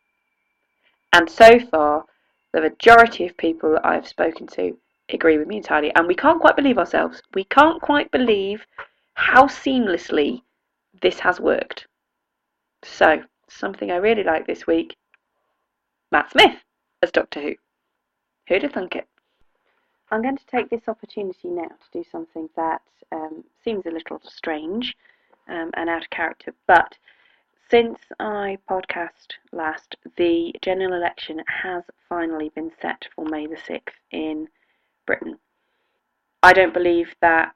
And 1.14 1.30
so 1.30 1.60
far, 1.60 2.06
the 2.54 2.62
majority 2.62 3.26
of 3.26 3.38
people 3.38 3.72
that 3.72 3.86
I've 3.86 4.08
spoken 4.08 4.48
to 4.48 4.78
agree 5.10 5.38
with 5.38 5.48
me 5.48 5.58
entirely. 5.58 5.92
And 5.96 6.08
we 6.08 6.16
can't 6.16 6.42
quite 6.42 6.56
believe 6.56 6.78
ourselves. 6.78 7.22
We 7.34 7.44
can't 7.46 7.82
quite 7.82 8.12
believe 8.12 8.66
how 9.14 9.46
seamlessly 9.46 10.42
this 11.02 11.20
has 11.20 11.40
worked. 11.40 11.88
So, 12.84 13.24
something 13.50 13.92
I 13.92 13.96
really 13.96 14.24
like 14.24 14.46
this 14.46 14.68
week 14.68 14.96
Matt 16.12 16.32
Smith 16.32 16.64
as 17.02 17.12
Doctor 17.12 17.42
Who. 17.42 17.56
Who'd 18.48 18.64
have 18.64 18.74
thunk 18.74 18.96
it? 18.96 19.08
I'm 20.10 20.22
going 20.22 20.38
to 20.38 20.46
take 20.48 20.70
this 20.70 20.88
opportunity 20.88 21.50
now 21.50 21.68
to 21.68 21.92
do 21.92 22.04
something 22.10 22.50
that 22.56 22.82
um, 23.12 23.44
seems 23.64 23.86
a 23.86 23.92
little 23.92 24.22
strange 24.24 24.96
um, 25.50 25.72
and 25.76 25.90
out 25.90 26.04
of 26.04 26.10
character, 26.10 26.54
but 26.66 26.98
since 27.70 28.00
I 28.20 28.58
podcast 28.70 29.34
last, 29.52 29.98
the 30.16 30.54
general 30.62 30.94
election 30.94 31.44
has 31.48 31.84
finally 32.08 32.50
been 32.56 32.72
set 32.82 33.06
for 33.14 33.26
May 33.26 33.48
the 33.48 33.58
6th 33.58 33.92
in 34.12 34.48
Britain. 35.06 35.38
I 36.42 36.54
don't 36.54 36.74
believe 36.74 37.14
that 37.22 37.54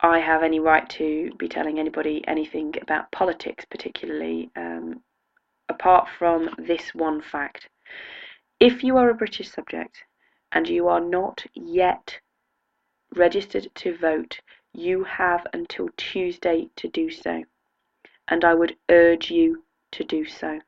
I 0.00 0.20
have 0.20 0.44
any 0.44 0.60
right 0.60 0.88
to 0.90 1.32
be 1.36 1.48
telling 1.48 1.80
anybody 1.80 2.22
anything 2.28 2.74
about 2.80 3.10
politics, 3.10 3.64
particularly, 3.68 4.50
um, 4.54 5.02
apart 5.68 6.06
from 6.16 6.50
this 6.56 6.94
one 6.94 7.20
fact. 7.20 7.68
If 8.60 8.82
you 8.82 8.96
are 8.96 9.08
a 9.08 9.14
British 9.14 9.50
subject 9.50 10.04
and 10.50 10.68
you 10.68 10.88
are 10.88 11.00
not 11.00 11.46
yet 11.54 12.18
registered 13.14 13.68
to 13.76 13.96
vote, 13.96 14.40
you 14.72 15.04
have 15.04 15.46
until 15.52 15.88
Tuesday 15.96 16.68
to 16.76 16.88
do 16.88 17.08
so. 17.10 17.44
And 18.26 18.44
I 18.44 18.54
would 18.54 18.76
urge 18.90 19.30
you 19.30 19.64
to 19.92 20.04
do 20.04 20.24
so. 20.26 20.60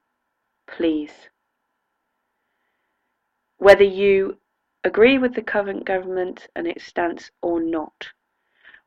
Please. 0.68 1.28
Whether 3.58 3.84
you 3.84 4.38
agree 4.84 5.18
with 5.18 5.34
the 5.34 5.42
current 5.42 5.84
government 5.84 6.48
and 6.54 6.66
its 6.66 6.84
stance 6.86 7.30
or 7.42 7.60
not, 7.60 8.08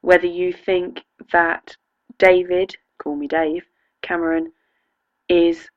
whether 0.02 0.28
you 0.28 0.54
think 0.54 1.04
that 1.32 1.76
David, 2.18 2.78
call 2.98 3.16
me 3.16 3.28
Dave, 3.28 3.66
Cameron, 4.02 4.54
is 5.28 5.70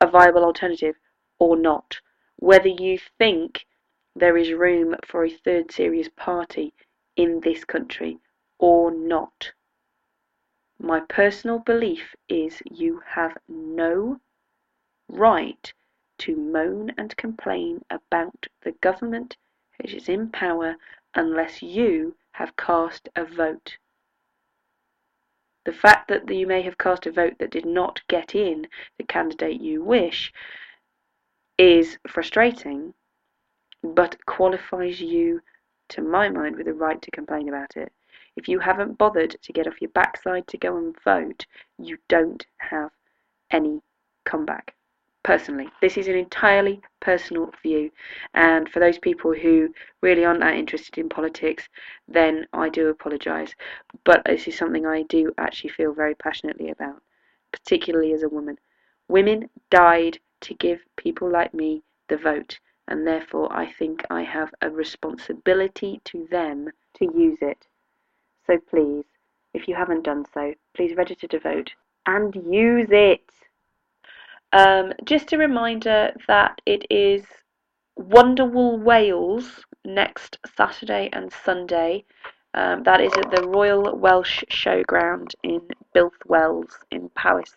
a 0.00 0.06
viable 0.06 0.44
alternative 0.44 0.96
or 1.38 1.56
not, 1.56 2.00
whether 2.38 2.68
you 2.68 2.98
think 3.18 3.66
there 4.14 4.36
is 4.36 4.52
room 4.52 4.96
for 5.04 5.24
a 5.24 5.30
third 5.30 5.70
serious 5.70 6.08
party 6.16 6.72
in 7.16 7.40
this 7.40 7.64
country 7.64 8.18
or 8.58 8.90
not. 8.90 9.52
My 10.78 11.00
personal 11.00 11.58
belief 11.58 12.14
is 12.28 12.62
you 12.70 13.02
have 13.06 13.36
no 13.48 14.20
right 15.08 15.72
to 16.18 16.36
moan 16.36 16.92
and 16.98 17.16
complain 17.16 17.84
about 17.90 18.46
the 18.62 18.72
government 18.72 19.36
which 19.78 19.94
is 19.94 20.08
in 20.08 20.30
power 20.30 20.76
unless 21.14 21.62
you 21.62 22.16
have 22.32 22.56
cast 22.56 23.08
a 23.16 23.24
vote. 23.24 23.78
The 25.64 25.72
fact 25.72 26.08
that 26.08 26.30
you 26.30 26.46
may 26.46 26.62
have 26.62 26.78
cast 26.78 27.06
a 27.06 27.12
vote 27.12 27.38
that 27.38 27.50
did 27.50 27.66
not 27.66 28.06
get 28.08 28.34
in 28.34 28.68
the 28.98 29.04
candidate 29.04 29.60
you 29.60 29.82
wish 29.82 30.32
is 31.58 31.98
frustrating, 32.06 32.94
but 33.82 34.16
qualifies 34.26 35.00
you, 35.00 35.40
to 35.88 36.02
my 36.02 36.28
mind, 36.28 36.56
with 36.56 36.68
a 36.68 36.74
right 36.74 37.00
to 37.02 37.10
complain 37.10 37.48
about 37.48 37.76
it. 37.76 37.92
If 38.36 38.48
you 38.48 38.58
haven't 38.58 38.98
bothered 38.98 39.36
to 39.40 39.52
get 39.52 39.66
off 39.66 39.80
your 39.80 39.90
backside 39.90 40.46
to 40.48 40.58
go 40.58 40.76
and 40.76 40.94
vote, 41.02 41.46
you 41.78 41.96
don't 42.08 42.44
have 42.58 42.90
any 43.50 43.80
comeback 44.24 44.74
personally. 45.22 45.68
This 45.80 45.96
is 45.96 46.06
an 46.06 46.14
entirely 46.14 46.80
personal 47.00 47.50
view, 47.62 47.90
and 48.34 48.68
for 48.68 48.78
those 48.78 48.98
people 48.98 49.34
who 49.34 49.74
really 50.00 50.24
aren't 50.24 50.40
that 50.40 50.54
interested 50.54 50.98
in 50.98 51.08
politics, 51.08 51.68
then 52.06 52.46
I 52.52 52.68
do 52.68 52.88
apologise. 52.88 53.54
But 54.04 54.22
this 54.24 54.46
is 54.46 54.56
something 54.56 54.86
I 54.86 55.02
do 55.02 55.32
actually 55.38 55.70
feel 55.70 55.92
very 55.92 56.14
passionately 56.14 56.70
about, 56.70 57.02
particularly 57.52 58.12
as 58.12 58.22
a 58.22 58.28
woman. 58.28 58.58
Women 59.08 59.48
died 59.70 60.18
to 60.42 60.54
give 60.54 60.80
people 60.96 61.30
like 61.30 61.54
me 61.54 61.82
the 62.08 62.16
vote, 62.16 62.58
and 62.88 63.06
therefore 63.06 63.52
I 63.52 63.70
think 63.72 64.04
I 64.10 64.22
have 64.22 64.52
a 64.62 64.70
responsibility 64.70 66.00
to 66.04 66.26
them 66.30 66.70
to 66.98 67.04
use 67.04 67.38
it. 67.40 67.66
So 68.46 68.58
please, 68.58 69.04
if 69.54 69.66
you 69.68 69.74
haven't 69.74 70.04
done 70.04 70.24
so, 70.32 70.54
please 70.74 70.96
register 70.96 71.26
to 71.28 71.40
vote 71.40 71.72
and 72.06 72.34
use 72.34 72.88
it. 72.90 73.28
Um, 74.52 74.92
just 75.04 75.32
a 75.32 75.38
reminder 75.38 76.12
that 76.28 76.60
it 76.66 76.86
is 76.90 77.24
Wonderwool 77.98 78.82
Wales 78.82 79.64
next 79.84 80.38
Saturday 80.56 81.08
and 81.12 81.32
Sunday. 81.32 82.04
Um, 82.54 82.82
that 82.84 83.00
is 83.00 83.12
at 83.14 83.30
the 83.30 83.46
Royal 83.46 83.96
Welsh 83.96 84.44
Showground 84.50 85.34
in 85.42 85.60
Builth 85.92 86.24
Wells 86.26 86.78
in 86.90 87.10
Powys. 87.10 87.54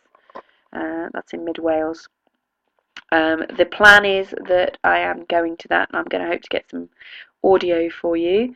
Uh, 0.73 1.07
that's 1.13 1.33
in 1.33 1.45
mid 1.45 1.57
Wales. 1.57 2.07
Um, 3.11 3.45
the 3.57 3.65
plan 3.65 4.05
is 4.05 4.33
that 4.47 4.77
I 4.83 4.99
am 4.99 5.25
going 5.25 5.57
to 5.57 5.67
that 5.69 5.89
and 5.89 5.97
I'm 5.97 6.05
going 6.05 6.23
to 6.23 6.29
hope 6.29 6.41
to 6.41 6.49
get 6.49 6.69
some 6.69 6.89
audio 7.43 7.89
for 7.89 8.15
you. 8.15 8.55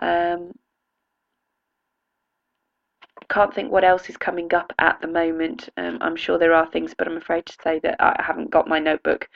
Um, 0.00 0.52
can't 3.28 3.54
think 3.54 3.72
what 3.72 3.84
else 3.84 4.10
is 4.10 4.16
coming 4.16 4.52
up 4.54 4.72
at 4.78 5.00
the 5.00 5.08
moment. 5.08 5.68
Um, 5.76 5.98
I'm 6.00 6.16
sure 6.16 6.38
there 6.38 6.54
are 6.54 6.70
things, 6.70 6.94
but 6.96 7.06
I'm 7.06 7.16
afraid 7.16 7.46
to 7.46 7.56
say 7.62 7.78
that 7.80 7.96
I 8.00 8.14
haven't 8.22 8.50
got 8.50 8.68
my 8.68 8.78
notebook 8.78 9.28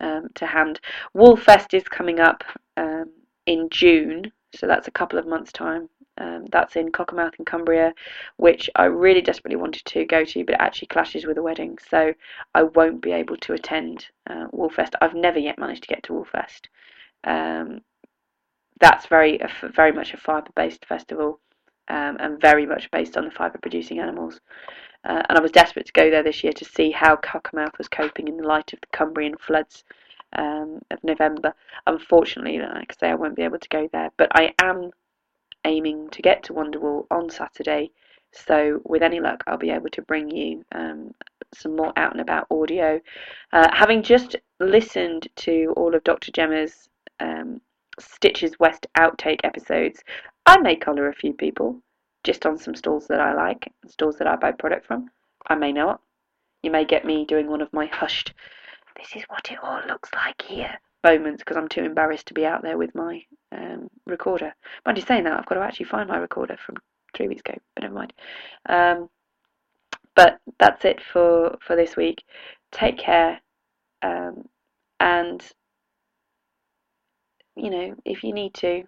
um, 0.00 0.28
to 0.34 0.46
hand. 0.46 0.80
Woolfest 1.14 1.74
is 1.74 1.84
coming 1.84 2.20
up 2.20 2.42
um, 2.76 3.10
in 3.46 3.68
June, 3.70 4.32
so 4.56 4.66
that's 4.66 4.88
a 4.88 4.92
couple 4.92 5.18
of 5.18 5.26
months' 5.26 5.52
time. 5.52 5.88
Um, 6.18 6.46
that's 6.50 6.76
in 6.76 6.92
Cockermouth 6.92 7.34
in 7.38 7.44
Cumbria, 7.44 7.92
which 8.36 8.70
I 8.74 8.84
really 8.84 9.20
desperately 9.20 9.56
wanted 9.56 9.84
to 9.84 10.04
go 10.06 10.24
to, 10.24 10.44
but 10.44 10.54
it 10.54 10.60
actually 10.60 10.88
clashes 10.88 11.26
with 11.26 11.36
a 11.36 11.42
wedding, 11.42 11.78
so 11.90 12.14
I 12.54 12.62
won't 12.62 13.02
be 13.02 13.12
able 13.12 13.36
to 13.38 13.52
attend 13.52 14.06
uh, 14.28 14.46
Woolfest. 14.52 14.94
I've 15.00 15.14
never 15.14 15.38
yet 15.38 15.58
managed 15.58 15.82
to 15.82 15.88
get 15.88 16.02
to 16.04 16.14
Woolfest. 16.14 16.68
Um, 17.24 17.82
that's 18.80 19.06
very 19.06 19.40
very 19.62 19.92
much 19.92 20.14
a 20.14 20.16
fibre-based 20.16 20.86
festival, 20.86 21.40
um, 21.88 22.16
and 22.18 22.40
very 22.40 22.64
much 22.66 22.90
based 22.90 23.16
on 23.16 23.24
the 23.24 23.30
fibre-producing 23.30 23.98
animals. 23.98 24.40
Uh, 25.04 25.22
and 25.28 25.38
I 25.38 25.40
was 25.40 25.52
desperate 25.52 25.86
to 25.86 25.92
go 25.92 26.10
there 26.10 26.22
this 26.22 26.42
year 26.42 26.52
to 26.54 26.64
see 26.64 26.90
how 26.90 27.16
Cockermouth 27.16 27.78
was 27.78 27.88
coping 27.88 28.28
in 28.28 28.38
the 28.38 28.48
light 28.48 28.72
of 28.72 28.80
the 28.80 28.96
Cumbrian 28.96 29.36
floods 29.36 29.84
um, 30.36 30.80
of 30.90 31.02
November. 31.02 31.54
Unfortunately, 31.86 32.58
like 32.58 32.92
I 32.92 32.94
say, 32.98 33.10
I 33.10 33.14
won't 33.14 33.36
be 33.36 33.42
able 33.42 33.58
to 33.58 33.68
go 33.68 33.88
there, 33.92 34.10
but 34.16 34.30
I 34.34 34.54
am 34.60 34.90
aiming 35.64 36.10
to 36.10 36.22
get 36.22 36.44
to 36.44 36.52
Wonderwool 36.52 37.06
on 37.10 37.28
Saturday. 37.30 37.90
So, 38.32 38.80
with 38.84 39.02
any 39.02 39.20
luck, 39.20 39.42
I'll 39.46 39.56
be 39.56 39.70
able 39.70 39.88
to 39.90 40.02
bring 40.02 40.30
you 40.30 40.64
um, 40.72 41.14
some 41.54 41.76
more 41.76 41.92
out 41.96 42.12
and 42.12 42.20
about 42.20 42.46
audio. 42.50 43.00
Uh, 43.52 43.68
having 43.72 44.02
just 44.02 44.36
listened 44.60 45.28
to 45.36 45.72
all 45.76 45.94
of 45.94 46.04
Dr. 46.04 46.32
Gemma's 46.32 46.88
um, 47.20 47.60
Stitches 47.98 48.58
West 48.58 48.86
outtake 48.98 49.40
episodes, 49.42 50.02
I 50.44 50.58
may 50.58 50.76
collar 50.76 51.08
a 51.08 51.14
few 51.14 51.32
people 51.32 51.80
just 52.24 52.44
on 52.44 52.58
some 52.58 52.74
stalls 52.74 53.06
that 53.06 53.20
I 53.20 53.32
like, 53.34 53.72
stalls 53.86 54.18
that 54.18 54.26
I 54.26 54.36
buy 54.36 54.52
product 54.52 54.84
from. 54.84 55.08
I 55.46 55.54
may 55.54 55.72
not. 55.72 56.00
You 56.62 56.70
may 56.70 56.84
get 56.84 57.04
me 57.04 57.24
doing 57.24 57.48
one 57.48 57.60
of 57.60 57.72
my 57.72 57.86
hushed, 57.86 58.34
this 58.96 59.14
is 59.16 59.24
what 59.28 59.50
it 59.50 59.58
all 59.62 59.80
looks 59.86 60.10
like 60.14 60.42
here 60.42 60.78
moments 61.04 61.42
because 61.42 61.56
I'm 61.56 61.68
too 61.68 61.84
embarrassed 61.84 62.26
to 62.26 62.34
be 62.34 62.44
out 62.44 62.62
there 62.62 62.78
with 62.78 62.94
my 62.94 63.22
um, 63.52 63.88
recorder. 64.06 64.54
Mind 64.84 64.98
you 64.98 65.04
saying 65.04 65.24
that, 65.24 65.38
I've 65.38 65.46
got 65.46 65.54
to 65.54 65.60
actually 65.60 65.86
find 65.86 66.08
my 66.08 66.18
recorder 66.18 66.56
from 66.56 66.76
three 67.14 67.28
weeks 67.28 67.42
ago, 67.46 67.58
but 67.74 67.82
never 67.82 67.94
mind. 67.94 68.12
Um, 68.68 69.08
but 70.14 70.38
that's 70.58 70.84
it 70.84 71.00
for, 71.00 71.56
for 71.60 71.76
this 71.76 71.96
week. 71.96 72.24
Take 72.72 72.98
care. 72.98 73.40
Um, 74.02 74.48
and, 74.98 75.42
you 77.54 77.70
know, 77.70 77.94
if 78.04 78.24
you 78.24 78.32
need 78.32 78.54
to, 78.54 78.84